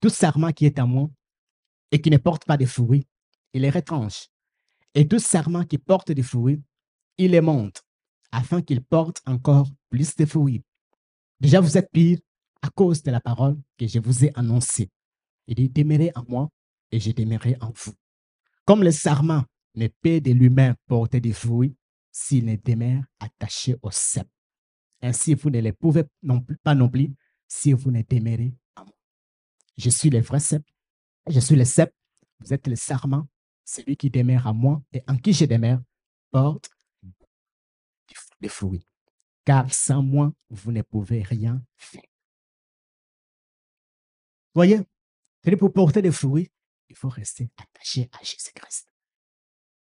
[0.00, 1.10] Tout serment qui est à moi
[1.90, 3.06] et qui ne porte pas de fruits,
[3.52, 4.28] il les retranche.
[4.94, 6.62] Et tout serment qui porte des fruits,
[7.18, 7.82] il les monte,
[8.32, 10.62] afin qu'il porte encore plus de fruits.
[11.40, 12.18] Déjà, vous êtes pire
[12.62, 14.90] à cause de la parole que je vous ai annoncée.
[15.46, 16.48] Il dit, demeurez en moi
[16.90, 17.92] et je demeurerai en vous.
[18.66, 19.44] Comme le serment
[19.76, 21.76] ne peut de lui-même porter des fruits
[22.10, 24.28] s'il ne demeure attaché au cep.
[25.00, 27.14] Ainsi, vous ne les pouvez non plus, pas non plus
[27.46, 28.94] si vous ne demeurez en moi.
[29.76, 30.64] Je suis le vrai cep.
[31.28, 31.94] Je suis le cep.
[32.40, 33.28] Vous êtes le serment.
[33.64, 35.80] Celui qui demeure à moi et en qui je demeure
[36.30, 36.68] porte
[38.40, 38.86] des fruits.
[39.44, 42.02] Car sans moi, vous ne pouvez rien faire.
[44.54, 44.80] Voyez,
[45.58, 46.50] pour porter des fruits,
[46.96, 48.88] il faut rester attaché à Jésus-Christ.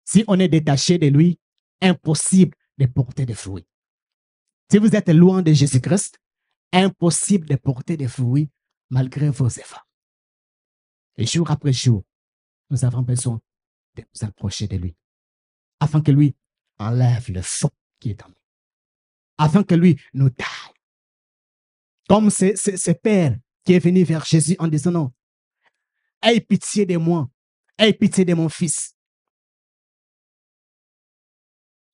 [0.04, 1.40] Si on est détaché de lui,
[1.82, 3.66] impossible de porter des fruits.
[4.70, 6.20] Si vous êtes loin de Jésus-Christ,
[6.74, 8.50] impossible de porter des fruits
[8.90, 9.88] malgré vos efforts.
[11.16, 12.04] Et jour après jour,
[12.70, 13.40] nous avons besoin
[13.96, 14.96] de nous approcher de lui,
[15.80, 16.36] afin que lui
[16.80, 18.36] enlève le fond qui est en nous,
[19.38, 20.48] afin que lui nous taille.
[22.10, 25.14] Comme ce, ce Père qui est venu vers Jésus en disant non,
[26.22, 27.30] Aie pitié de moi.
[27.78, 28.96] Aie pitié de mon fils.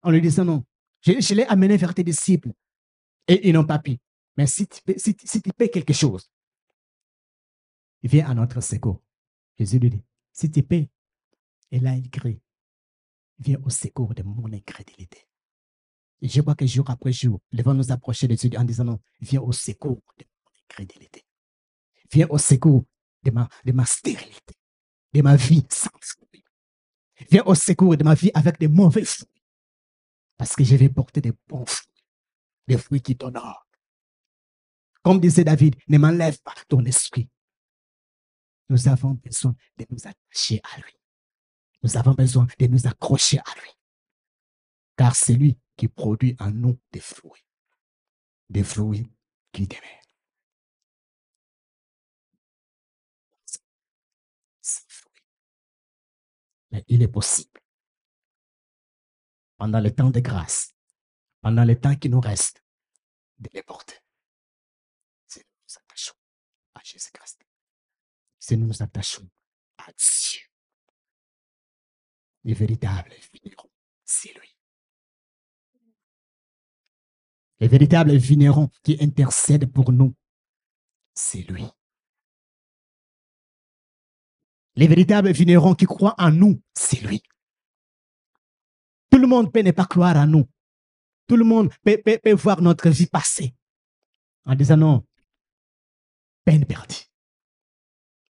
[0.01, 0.65] En lui disant non.
[1.01, 2.51] Je, l'ai amené vers tes disciples
[3.27, 3.97] et ils n'ont pas pu.
[4.37, 4.81] Mais si tu,
[5.55, 6.29] paies quelque chose,
[8.01, 9.03] il vient à notre secours.
[9.57, 10.89] Jésus lui dit, si tu paies,
[11.71, 12.41] et là il crie,
[13.39, 15.27] viens au secours de mon incrédulité.
[16.21, 18.85] Et je vois que jour après jour, ils vont nous approcher de Dieu en disant
[18.85, 21.23] non, viens au secours de mon incrédulité.
[22.11, 22.85] Viens au secours
[23.25, 24.55] de ma, de ma stérilité,
[25.13, 26.45] de ma vie sans fruit.
[27.29, 29.27] Viens au secours de ma vie avec des mauvais fruits.
[30.37, 32.03] Parce que je vais porter des bons fruits,
[32.67, 33.67] des fruits qui t'honorent.
[35.01, 37.29] Comme disait David, ne m'enlève pas ton esprit.
[38.69, 40.93] Nous avons besoin de nous attacher à lui.
[41.83, 43.69] Nous avons besoin de nous accrocher à lui.
[44.97, 47.45] Car c'est lui qui produit en nous des fruits.
[48.49, 49.07] Des fruits
[49.51, 50.05] qui demeurent.
[56.64, 57.61] Mais il est possible.
[59.57, 60.75] Pendant le temps de grâce,
[61.41, 62.63] pendant le temps qui nous reste,
[63.39, 63.95] de les porter.
[65.27, 66.15] Si nous nous attachons
[66.73, 67.45] à Jésus-Christ,
[68.39, 69.29] si nous nous attachons
[69.77, 70.41] à Dieu,
[72.43, 73.71] les véritables vignerons,
[74.03, 74.57] c'est lui.
[77.59, 80.15] Les véritables vignerons qui intercèdent pour nous,
[81.13, 81.65] c'est lui.
[84.75, 87.23] Les véritables vignerons qui croient en nous, c'est lui.
[89.09, 90.49] Tout le monde peut ne pas croire en nous.
[91.27, 93.55] Tout le monde peut, voir notre vie passer
[94.45, 95.07] en disant non,
[96.43, 97.05] peine perdue.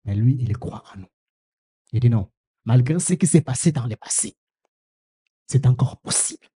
[0.05, 1.07] Mais lui, il croit en nous.
[1.91, 2.31] Il dit non,
[2.65, 4.35] malgré ce qui s'est passé dans le passé,
[5.47, 6.47] c'est encore possible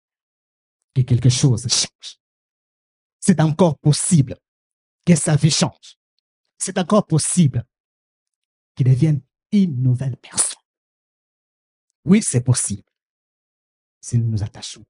[0.93, 2.19] que quelque chose change.
[3.19, 4.37] C'est encore possible
[5.05, 5.97] que sa vie change.
[6.57, 7.65] C'est encore possible
[8.75, 9.21] qu'il devienne
[9.51, 10.61] une nouvelle personne.
[12.05, 12.83] Oui, c'est possible
[14.01, 14.85] si nous nous attachons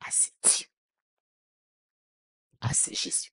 [0.00, 0.66] à ces dieux,
[2.60, 3.30] à ces Jésus.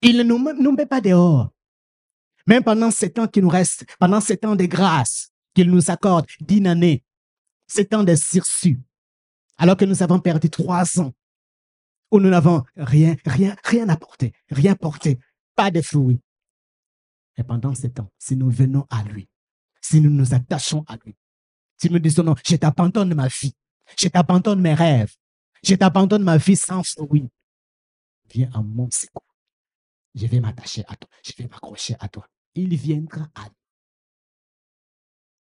[0.00, 1.50] Il ne nous, met pas dehors.
[2.46, 6.26] Même pendant ces temps qui nous restent, pendant ces temps de grâce qu'il nous accorde
[6.40, 7.04] d'une année,
[7.66, 8.78] ces temps de sursis,
[9.58, 11.12] alors que nous avons perdu trois ans
[12.10, 15.18] où nous n'avons rien, rien, rien apporté, rien porté,
[15.54, 16.20] pas de fruits.
[17.38, 19.28] Et pendant ces temps, si nous venons à lui,
[19.80, 21.14] si nous nous attachons à lui,
[21.80, 23.54] si nous disons non, je t'abandonne ma vie,
[23.96, 25.14] je t'abandonne mes rêves,
[25.62, 27.28] je t'abandonne ma vie sans fruits,
[28.28, 29.22] viens à mon secours.
[30.16, 32.26] Je vais m'attacher à toi, je vais m'accrocher à toi.
[32.56, 33.54] Il viendra à nous.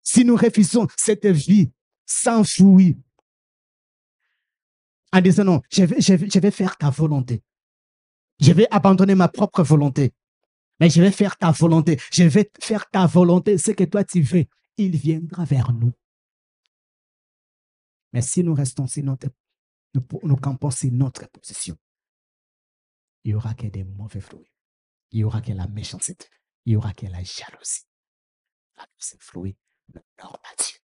[0.01, 1.71] Si nous refusons cette vie
[2.07, 2.97] sans fruits,
[5.13, 5.83] en disant non, je
[6.39, 7.43] vais faire ta volonté.
[8.39, 10.13] Je vais abandonner ma propre volonté.
[10.79, 11.99] Mais je vais faire ta volonté.
[12.11, 14.45] Je vais faire ta volonté, ce que toi tu veux.
[14.77, 15.93] Il viendra vers nous.
[18.11, 19.27] Mais si nous restons sur notre,
[19.93, 21.77] nous, campons sur notre position,
[23.23, 24.51] il y aura que des mauvais fruits.
[25.11, 26.27] Il y aura que la méchanceté.
[26.65, 27.85] Il y aura que la jalousie.
[28.77, 29.57] Alors, ces fruits
[29.93, 30.79] ne pas Dieu.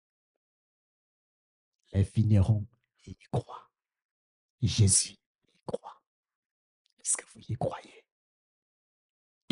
[1.93, 2.67] Les vignerons
[3.07, 3.71] y croient.
[4.63, 6.03] Jésus y croit.
[7.01, 8.05] Est-ce que vous y croyez?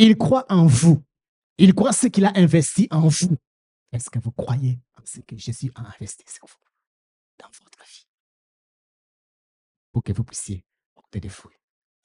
[0.00, 1.04] Il croit en vous.
[1.58, 3.37] Il croit ce qu'il a investi en vous.
[3.90, 6.48] Est-ce que vous croyez en ce que Jésus a investi vous,
[7.38, 8.06] dans votre vie?
[9.90, 11.56] Pour que vous puissiez porter des fruits.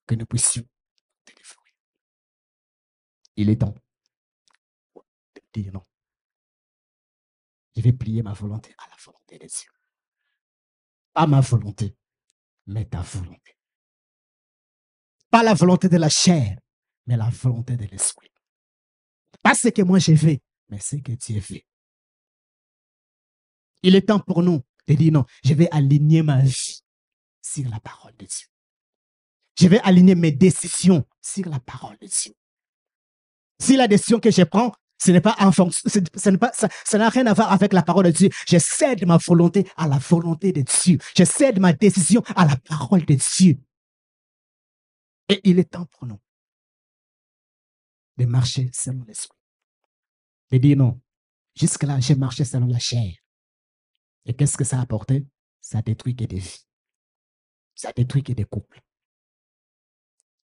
[0.08, 1.74] Que nous puissions porter des fruits.
[3.36, 3.76] Il est temps
[4.96, 5.86] de dire non.
[7.76, 9.72] Je vais plier ma volonté à la volonté des cieux.
[11.14, 11.96] Pas ma volonté,
[12.66, 13.56] mais ta volonté.
[15.30, 16.58] Pas la volonté de la chair,
[17.06, 18.30] mais la volonté de l'esprit.
[19.42, 21.66] Pas ce que moi j'ai fait, mais ce que Dieu fait.
[23.82, 26.82] Il est temps pour nous de dire non, je vais aligner ma vie
[27.42, 28.48] sur la parole de Dieu.
[29.60, 32.34] Je vais aligner mes décisions sur la parole de Dieu.
[33.60, 37.34] Si la décision que je prends, ce n'est pas en fonction, ça n'a rien à
[37.34, 38.30] voir avec la parole de Dieu.
[38.48, 40.98] Je cède ma volonté à la volonté de Dieu.
[41.16, 43.58] Je cède ma décision à la parole de Dieu.
[45.30, 46.20] Et il est temps pour nous
[48.18, 49.38] de marcher selon l'esprit.
[50.52, 51.02] De dire non,
[51.56, 53.14] jusque-là, j'ai marché selon la chair.
[54.26, 55.26] Et qu'est-ce que ça a apporté?
[55.60, 56.66] Ça détruit des vies.
[57.76, 58.82] Ça détruit des couples.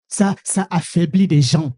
[0.09, 1.77] Ça, ça affaiblit des gens.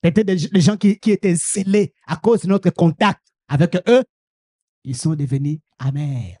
[0.00, 4.02] Peut-être des, gens qui, qui étaient scellés à cause de notre contact avec eux,
[4.82, 6.38] ils sont devenus amers.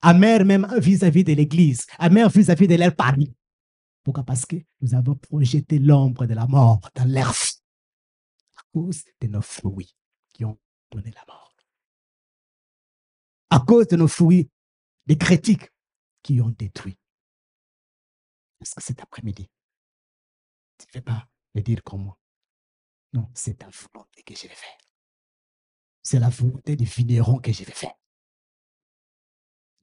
[0.00, 3.34] Amers même vis-à-vis de l'Église, amers vis-à-vis de leur parmi.
[4.02, 4.24] Pourquoi?
[4.24, 9.42] Parce que nous avons projeté l'ombre de la mort dans l'air à cause de nos
[9.42, 9.94] fruits
[10.32, 10.58] qui ont
[10.90, 11.54] donné la mort.
[13.50, 14.50] À cause de nos fruits,
[15.06, 15.70] des critiques
[16.22, 16.98] qui ont détruit.
[18.60, 19.48] Est-ce que cet après-midi,
[20.78, 22.18] tu ne fais pas le dire comme moi?
[23.14, 24.78] Non, c'est ta volonté que je vais faire.
[26.02, 27.94] C'est la volonté du vigneron que je vais faire.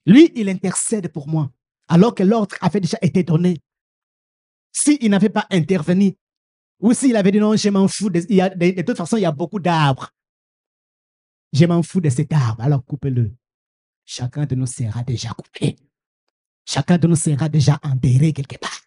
[0.05, 1.51] Lui, il intercède pour moi,
[1.87, 3.63] alors que l'ordre avait déjà été donné.
[4.77, 6.17] S'il n'avait pas intervenu,
[6.79, 9.57] ou s'il avait dit non, je m'en fous, de, toute façon, il y a beaucoup
[9.57, 10.11] d'arbres.
[11.53, 13.33] Je m'en fous de cet arbre, alors coupez-le.
[14.03, 15.77] Chacun de nous sera déjà coupé.
[16.65, 18.81] Chacun de nous sera déjà enterré quelque part.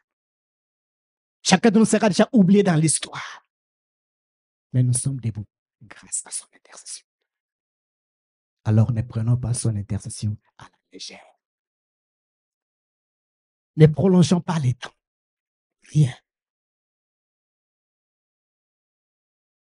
[1.41, 3.47] Chacun de nous sera déjà oublié dans l'histoire.
[4.75, 5.47] Mais nous sommes debout
[5.81, 7.07] grâce à son intercession.
[8.65, 11.25] Alors ne prenons pas son intercession à la légère.
[13.77, 14.93] Ne prolongeons pas les temps.
[15.89, 16.15] Rien.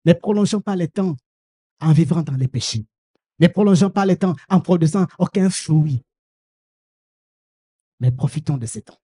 [0.05, 1.16] Ne prolongeons pas les temps
[1.81, 2.87] en vivant dans les péchés.
[3.39, 6.03] Ne prolongeons pas les temps en produisant aucun fruit.
[8.01, 9.01] Mais profitons de ce temps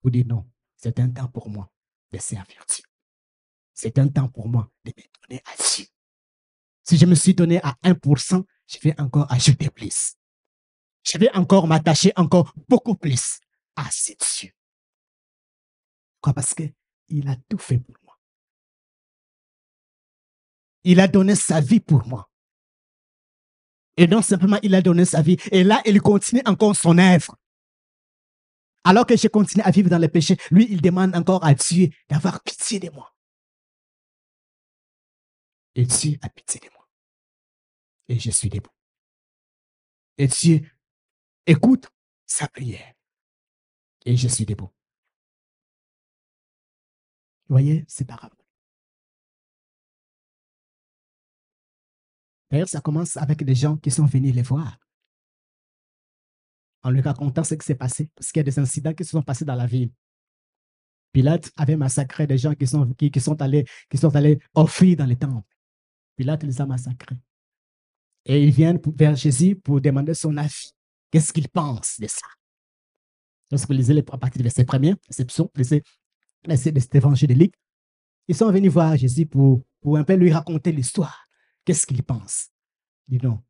[0.00, 0.46] pour dire non,
[0.76, 1.72] c'est un temps pour moi
[2.12, 2.84] de servir Dieu.
[3.72, 5.86] C'est un temps pour moi de me donner à Dieu.
[6.82, 10.14] Si je me suis donné à 1%, je vais encore ajouter plus.
[11.02, 13.40] Je vais encore m'attacher encore beaucoup plus
[13.76, 14.52] à ce Dieu.
[16.24, 16.32] Pourquoi?
[16.32, 18.18] Parce qu'il a tout fait pour moi.
[20.84, 22.30] Il a donné sa vie pour moi.
[23.98, 25.36] Et non simplement, il a donné sa vie.
[25.52, 27.36] Et là, il continue encore son œuvre.
[28.84, 31.90] Alors que je continue à vivre dans le péché, lui, il demande encore à Dieu
[32.08, 33.14] d'avoir pitié de moi.
[35.74, 36.88] Et Dieu a pitié de moi.
[38.08, 38.72] Et je suis debout.
[40.16, 40.62] Et Dieu
[41.44, 41.86] écoute
[42.24, 42.94] sa prière.
[44.06, 44.70] Et je suis debout.
[47.48, 48.36] Vous voyez, c'est parable.
[52.50, 54.78] D'ailleurs, ça commence avec des gens qui sont venus les voir.
[56.82, 59.10] En lui racontant ce qui s'est passé, parce qu'il y a des incidents qui se
[59.10, 59.90] sont passés dans la ville.
[61.12, 65.06] Pilate avait massacré des gens qui sont, qui, sont, allés, qui sont allés offrir dans
[65.06, 65.48] les temples.
[66.16, 67.16] Pilate les a massacrés.
[68.24, 70.72] Et ils viennent vers Jésus pour demander son avis.
[71.10, 72.26] Qu'est-ce qu'il pense de ça?
[73.50, 75.84] Lorsque vous lisez à partir du verset premier, réception, lisez, lisez
[76.56, 77.54] cet évangélique,
[78.28, 81.26] ils sont venus voir Jésus pour, pour un peu lui raconter l'histoire.
[81.64, 82.50] Qu'est-ce qu'il pense?
[83.08, 83.42] Dis non.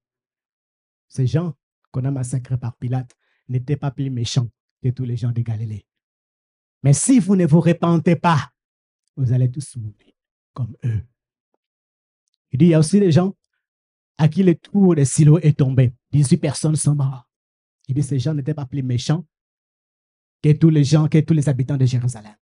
[1.09, 1.55] Ces gens
[1.91, 3.15] qu'on a massacrés par Pilate
[3.49, 4.49] n'étaient pas plus méchants
[4.83, 5.87] que tous les gens de Galilée.
[6.83, 8.51] Mais si vous ne vous repentez pas,
[9.17, 10.13] vous allez tous mourir
[10.53, 11.03] comme eux.
[12.53, 13.35] Il dit, il y a aussi des gens
[14.19, 15.93] à qui le tour des silos est tombé.
[16.13, 17.27] 18 personnes sont mortes.
[17.89, 19.27] Il dit, ces gens n'étaient pas plus méchants
[20.43, 22.35] que tous les gens, que tous les habitants de Jérusalem.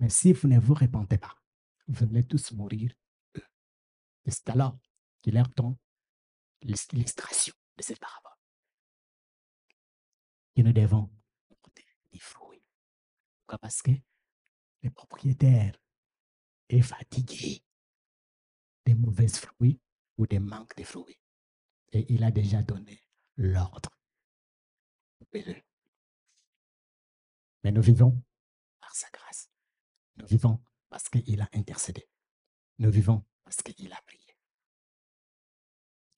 [0.00, 1.36] Mais si vous ne vous repentez pas,
[1.86, 2.92] vous allez tous mourir.
[4.24, 4.76] Et c'est alors
[5.22, 5.76] qu'il leur donne
[6.62, 8.32] l'illustration de cette parabole.
[10.56, 11.10] Que nous devons
[11.48, 12.62] porter des fruits
[13.58, 13.90] parce que
[14.82, 15.78] le propriétaire
[16.68, 17.62] est fatigué
[18.86, 19.80] des mauvais fruits
[20.16, 21.20] ou des manques de fruits.
[21.92, 23.04] Et il a déjà donné
[23.36, 23.90] l'ordre.
[27.62, 28.22] Mais nous vivons
[28.80, 29.49] par sa grâce.
[30.20, 32.06] Nous vivons parce qu'il a intercédé.
[32.78, 34.36] Nous vivons parce qu'il a prié.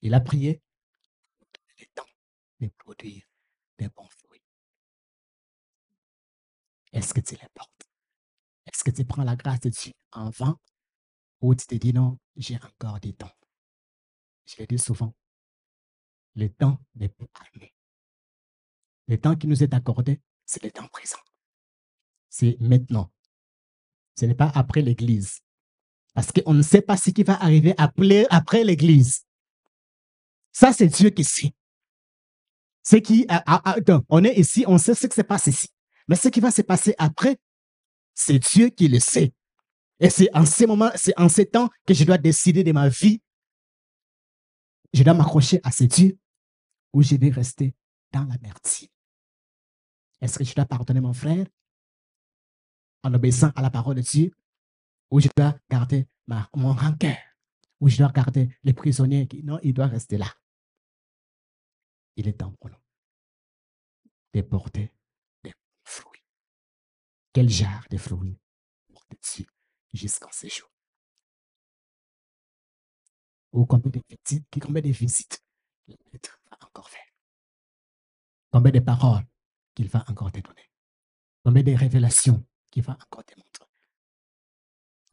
[0.01, 0.61] Il a prié
[1.39, 2.09] pour donner le temps
[2.59, 3.25] de produire
[3.77, 4.43] des bons fruits.
[6.91, 7.89] Est-ce que tu les portes?
[8.65, 10.59] Est-ce que tu prends la grâce de Dieu en vain?
[11.39, 13.31] Ou tu te dis non, j'ai encore du temps?
[14.45, 15.15] Je l'ai dit souvent,
[16.35, 17.73] le temps n'est pas armé.
[19.07, 21.19] Le temps qui nous est accordé, c'est le temps présent.
[22.29, 23.13] C'est maintenant.
[24.19, 25.39] Ce n'est pas après l'Église.
[26.13, 29.25] Parce qu'on ne sait pas ce qui va arriver après, après l'Église.
[30.51, 31.53] Ça, c'est Dieu qui sait.
[32.83, 33.25] C'est qui,
[34.09, 35.67] on est ici, on sait ce qui se passe ici.
[36.07, 37.37] Mais ce qui va se passer après,
[38.13, 39.33] c'est Dieu qui le sait.
[39.99, 42.89] Et c'est en ces moments, c'est en ces temps que je dois décider de ma
[42.89, 43.21] vie.
[44.93, 46.19] Je dois m'accrocher à ce Dieu
[46.91, 47.73] ou je vais rester
[48.11, 48.91] dans la merdie.
[50.21, 51.45] Est-ce que je dois pardonner mon frère?
[53.03, 54.31] En obéissant à la parole de Dieu
[55.11, 57.17] ou je dois garder ma, mon rancœur
[57.79, 60.33] ou je dois garder les prisonniers qui, non, il doit rester là.
[62.15, 62.77] Il est temps pour nous
[64.33, 64.91] de porter
[65.83, 66.23] fruits.
[67.33, 68.39] Quel genre de fruits
[68.93, 69.47] porte dessus
[69.93, 70.71] jusqu'en ces jours?
[73.51, 75.43] Ou combien de visites, combien de visites
[75.87, 77.05] le maître va encore faire?
[78.51, 79.25] Combien de paroles
[79.75, 80.69] qu'il va encore te donner?
[81.43, 82.43] Combien de révélations
[82.73, 83.65] qu'il va encore te montrer?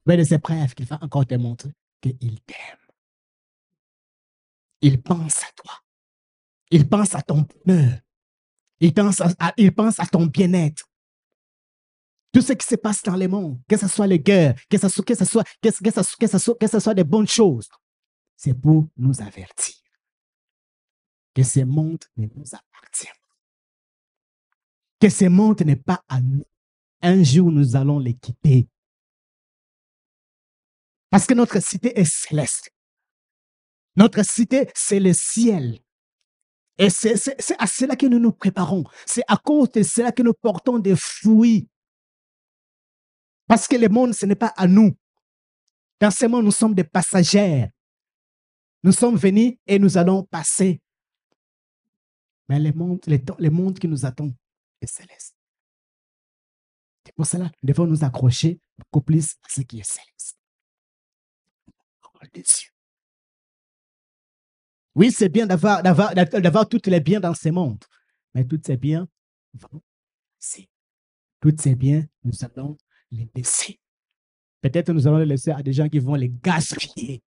[0.05, 2.79] Combien de épreuves qu'il va encore te montrer qu'il t'aime?
[4.81, 5.75] Il pense à toi.
[6.71, 8.01] Il pense à ton bonheur.
[8.81, 10.89] Il pense à, il pense à ton bien-être.
[12.33, 14.89] Tout ce qui se passe dans le monde, que ce soit les guerres, que ce
[14.89, 17.27] soit, que ce soit, que ce, que que ce soit, que ce soit des bonnes
[17.27, 17.69] choses,
[18.37, 19.75] c'est pour nous avertir
[21.35, 23.37] que ce monde ne nous appartient pas.
[25.01, 26.45] Que ce monde n'est pas à nous.
[27.03, 28.69] Un jour, nous allons les quitter.
[31.11, 32.71] Parce que notre cité est céleste.
[33.97, 35.81] Notre cité, c'est le ciel.
[36.79, 37.15] Et c'est
[37.59, 38.85] à cela que nous nous préparons.
[39.07, 41.69] C'est à cause de cela que nous portons des fruits.
[43.47, 44.97] Parce que le monde, ce n'est pas à nous.
[46.01, 47.69] Dans ce monde, nous sommes des passagers.
[48.83, 50.81] Nous sommes venus et nous allons passer.
[52.49, 54.31] Mais le monde, le, monde qui nous attend
[54.81, 55.37] est céleste.
[57.21, 60.39] Pour cela nous devons nous accrocher beaucoup plus à ce qui est céleste.
[62.01, 62.31] Parole
[64.95, 67.85] oui, c'est bien d'avoir, d'avoir, d'avoir tous les biens dans ce monde,
[68.33, 69.07] mais tous ces biens
[69.53, 69.83] vont
[70.41, 70.71] laisser.
[71.43, 72.79] Tous ces biens, nous allons
[73.11, 73.79] les laisser.
[74.63, 77.23] Peut-être nous allons les laisser à des gens qui vont les gaspiller.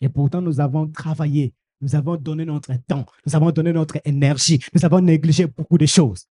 [0.00, 4.60] Et pourtant, nous avons travaillé, nous avons donné notre temps, nous avons donné notre énergie,
[4.72, 6.28] nous avons négligé beaucoup de choses.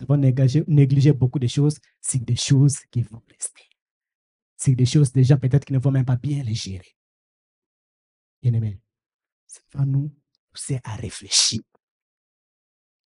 [0.00, 3.68] Nous avons négligé, beaucoup de choses, c'est des choses qui vont rester.
[4.56, 6.96] C'est des choses déjà peut-être qui ne vont même pas bien les gérer.
[8.42, 8.80] Bien-aimé,
[9.46, 10.10] ça va nous
[10.52, 11.60] pousser à réfléchir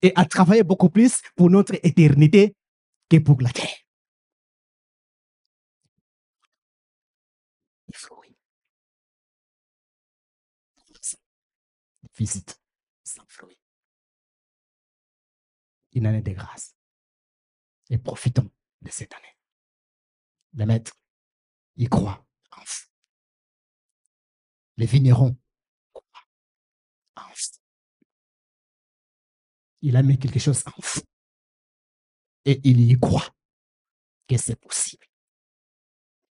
[0.03, 2.55] et à travailler beaucoup plus pour notre éternité
[3.09, 3.69] que pour la terre.
[12.15, 12.61] Visite
[13.05, 13.59] sans fruits.
[15.95, 16.75] une année de grâce.
[17.93, 19.37] Et profitons de cette année.
[20.55, 20.99] Le maître,
[21.77, 22.89] il croit en vous.
[24.79, 25.37] Les vignerons
[25.93, 26.27] croient
[27.17, 27.59] en vous.
[29.83, 31.03] Il a mis quelque chose en vous.
[32.47, 33.29] Et il y croit
[34.27, 35.07] que c'est possible.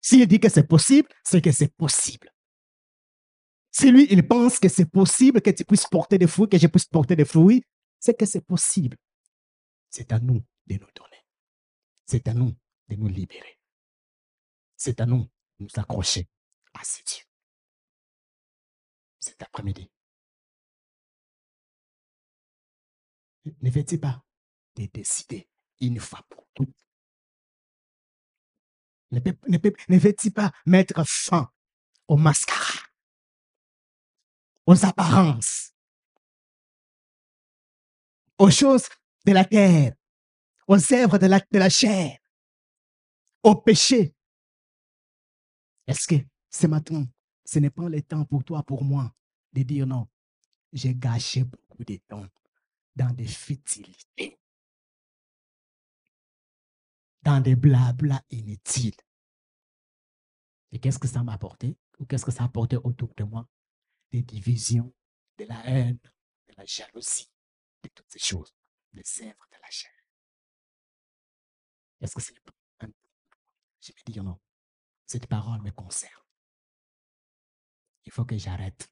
[0.02, 2.34] S'il dit que c'est possible, c'est que c'est possible.
[3.70, 6.66] Si lui, il pense que c'est possible que tu puisses porter des fruits, que je
[6.66, 7.64] puisse porter des fruits,
[8.00, 8.98] c'est que c'est possible.
[9.92, 11.11] C'est à nous de nous donner.
[12.06, 12.56] C'est à nous
[12.88, 13.60] de nous libérer.
[14.78, 15.30] C'est à nous
[15.60, 16.28] de nous accrocher
[16.74, 17.24] à ce Dieu.
[19.20, 19.92] Cet après-midi.
[23.46, 24.24] Ne faites pas
[24.76, 25.50] de décider
[25.80, 26.76] une fois pour toutes.
[29.12, 31.52] Ne, ne, faites pas mettre fin
[32.08, 32.92] au mascara
[34.66, 35.74] aux apparences,
[38.38, 38.88] aux choses
[39.26, 39.94] de la terre,
[40.72, 42.18] aux œuvres de la, de la chair,
[43.44, 44.16] au péché.
[45.86, 46.16] Est-ce que
[46.50, 47.06] ce matin,
[47.44, 49.14] ce n'est pas le temps pour toi, pour moi,
[49.52, 50.08] de dire non,
[50.72, 52.26] j'ai gâché beaucoup de temps
[52.96, 54.40] dans des futilités,
[57.22, 58.96] dans des blabla inutiles.
[60.72, 61.78] Et qu'est-ce que ça m'a apporté?
[62.00, 63.46] Ou qu'est-ce que ça a apporté autour de moi?
[64.12, 64.94] des divisions,
[65.38, 65.98] de la haine,
[66.50, 67.32] de la jalousie,
[67.82, 68.54] de toutes ces choses,
[68.92, 70.01] des œuvres de la chair.
[72.02, 72.36] Est-ce que c'est
[72.82, 72.88] un...
[73.80, 74.40] Je vais dire non.
[75.06, 76.24] Cette parole me concerne.
[78.06, 78.92] Il faut que j'arrête.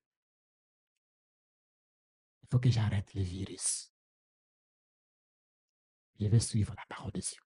[2.43, 3.91] Il faut que j'arrête le virus.
[6.20, 7.41] Je vais suivre la parole de Dieu.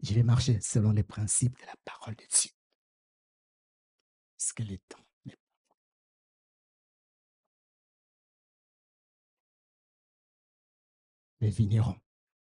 [0.00, 2.50] Je vais marcher selon les principes de la parole de Dieu.
[4.36, 5.04] Parce que le temps
[11.40, 12.00] les vignerons,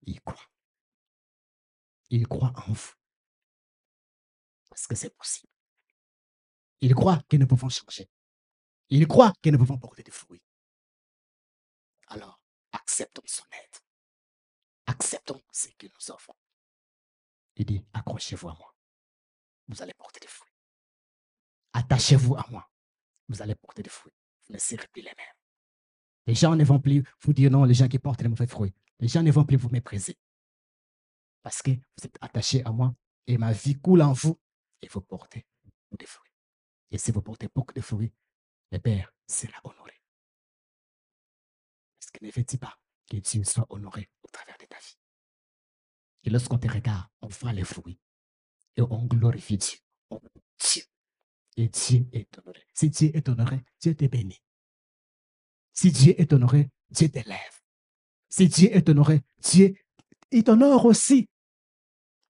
[0.03, 0.50] ils croient.
[2.11, 2.93] Ils croient en vous.
[4.69, 5.51] Parce que c'est possible.
[6.81, 8.09] Ils croient que nous pouvons changer.
[8.89, 10.43] Ils croient que nous pouvons porter des fruits.
[12.07, 12.41] Alors,
[12.73, 13.77] acceptons son aide.
[14.87, 16.33] Acceptons ce qu'il nous offre.
[17.55, 18.75] Il dit, accrochez-vous à moi.
[19.69, 20.51] Vous allez porter des fruits.
[21.71, 22.69] Attachez-vous à moi.
[23.29, 24.13] Vous allez porter des fruits.
[24.47, 25.35] Vous ne serez plus les mêmes.
[26.27, 28.73] Les gens ne vont plus vous dire non, les gens qui portent les mauvais fruits.
[28.99, 30.17] Les gens ne vont plus vous mépriser.
[31.43, 32.93] Parce que vous êtes attachés à moi
[33.27, 34.39] et ma vie coule en vous
[34.81, 36.31] et vous portez beaucoup de fruits.
[36.91, 38.13] Et si vous portez beaucoup de fruits,
[38.71, 39.93] le Père sera honoré.
[42.01, 42.79] Est-ce que ne fait-il pas
[43.09, 44.97] que Dieu soit honoré au travers de ta vie?
[46.23, 47.99] Et lorsqu'on te regarde, on voit les fruits
[48.75, 49.79] et on glorifie Dieu.
[50.59, 50.83] Dieu.
[51.57, 52.65] Et Dieu est honoré.
[52.73, 54.41] Si Dieu est honoré, Dieu te bénit.
[55.73, 57.61] Si Dieu est honoré, Dieu t'élève.
[58.29, 59.73] Si Dieu est honoré, Dieu,
[60.31, 61.27] il t'honore aussi.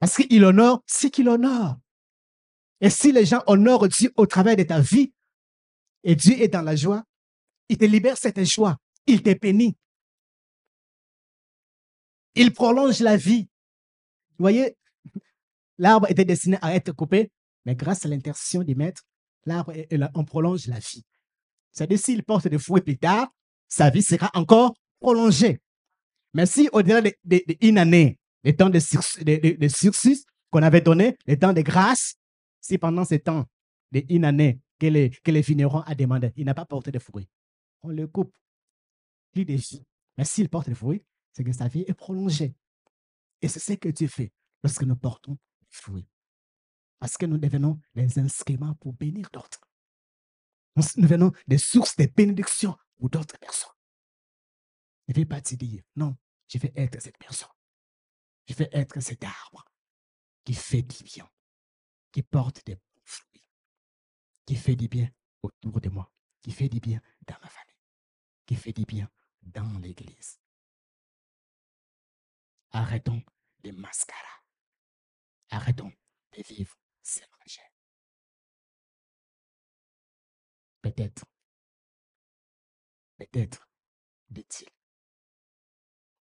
[0.01, 1.77] Parce qu'il honore ce qu'il honore.
[2.81, 5.13] Et si les gens honorent Dieu au travers de ta vie,
[6.03, 7.03] et Dieu est dans la joie,
[7.69, 8.77] il te libère cette joie.
[9.05, 9.77] Il te bénit.
[12.33, 13.47] Il prolonge la vie.
[14.31, 14.75] Vous voyez,
[15.77, 17.31] l'arbre était destiné à être coupé,
[17.65, 19.03] mais grâce à l'intercession du maître,
[19.45, 19.71] l'arbre,
[20.15, 21.05] on prolonge la vie.
[21.71, 23.31] C'est-à-dire, s'il porte des fruits plus tard,
[23.67, 25.61] sa vie sera encore prolongée.
[26.33, 31.61] Mais si au-delà d'une année, le temps de, sursis qu'on avait donné, le temps de
[31.61, 32.15] grâce,
[32.59, 33.45] si pendant ce temps
[33.91, 37.29] d'une année que les, que les vignerons a demandé, il n'a pas porté de fruits,
[37.83, 38.35] on le coupe.
[39.33, 39.81] De vie.
[40.17, 42.53] Mais s'il porte des fruits, c'est que sa vie est prolongée.
[43.41, 46.07] Et c'est ce que tu fais lorsque nous portons des fruits.
[46.99, 49.61] Parce que nous devenons des instruments pour bénir d'autres.
[50.75, 53.71] Nous devenons des sources de bénédiction pour d'autres personnes.
[55.07, 56.15] Ne vais pas te dire, non,
[56.47, 57.49] je vais être cette personne.
[58.47, 59.65] Je vais être cet arbre
[60.43, 61.29] qui fait du bien,
[62.11, 63.47] qui porte des bons fruits,
[64.45, 65.09] qui fait du bien
[65.41, 66.11] autour de moi,
[66.41, 67.75] qui fait du bien dans ma famille,
[68.45, 69.09] qui fait du bien
[69.41, 70.39] dans l'église.
[72.71, 73.21] Arrêtons
[73.63, 74.41] les mascaras.
[75.49, 75.91] Arrêtons
[76.31, 77.69] de vivre ces chair.
[80.81, 81.25] Peut-être,
[83.17, 83.67] peut-être,
[84.29, 84.69] dit-il.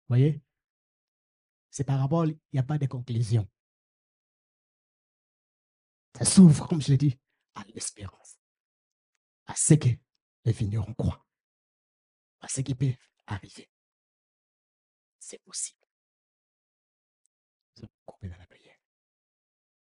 [0.08, 0.42] Voyez,
[1.72, 3.48] ces paraboles, il n'y a pas de conclusion.
[6.16, 7.18] Ça s'ouvre, comme je l'ai dit,
[7.54, 8.36] à l'espérance,
[9.46, 9.88] à ce que
[10.44, 11.26] les vignerons croient,
[12.42, 12.94] à ce qui peut
[13.26, 13.68] arriver.
[15.18, 15.78] C'est possible.
[18.22, 18.51] la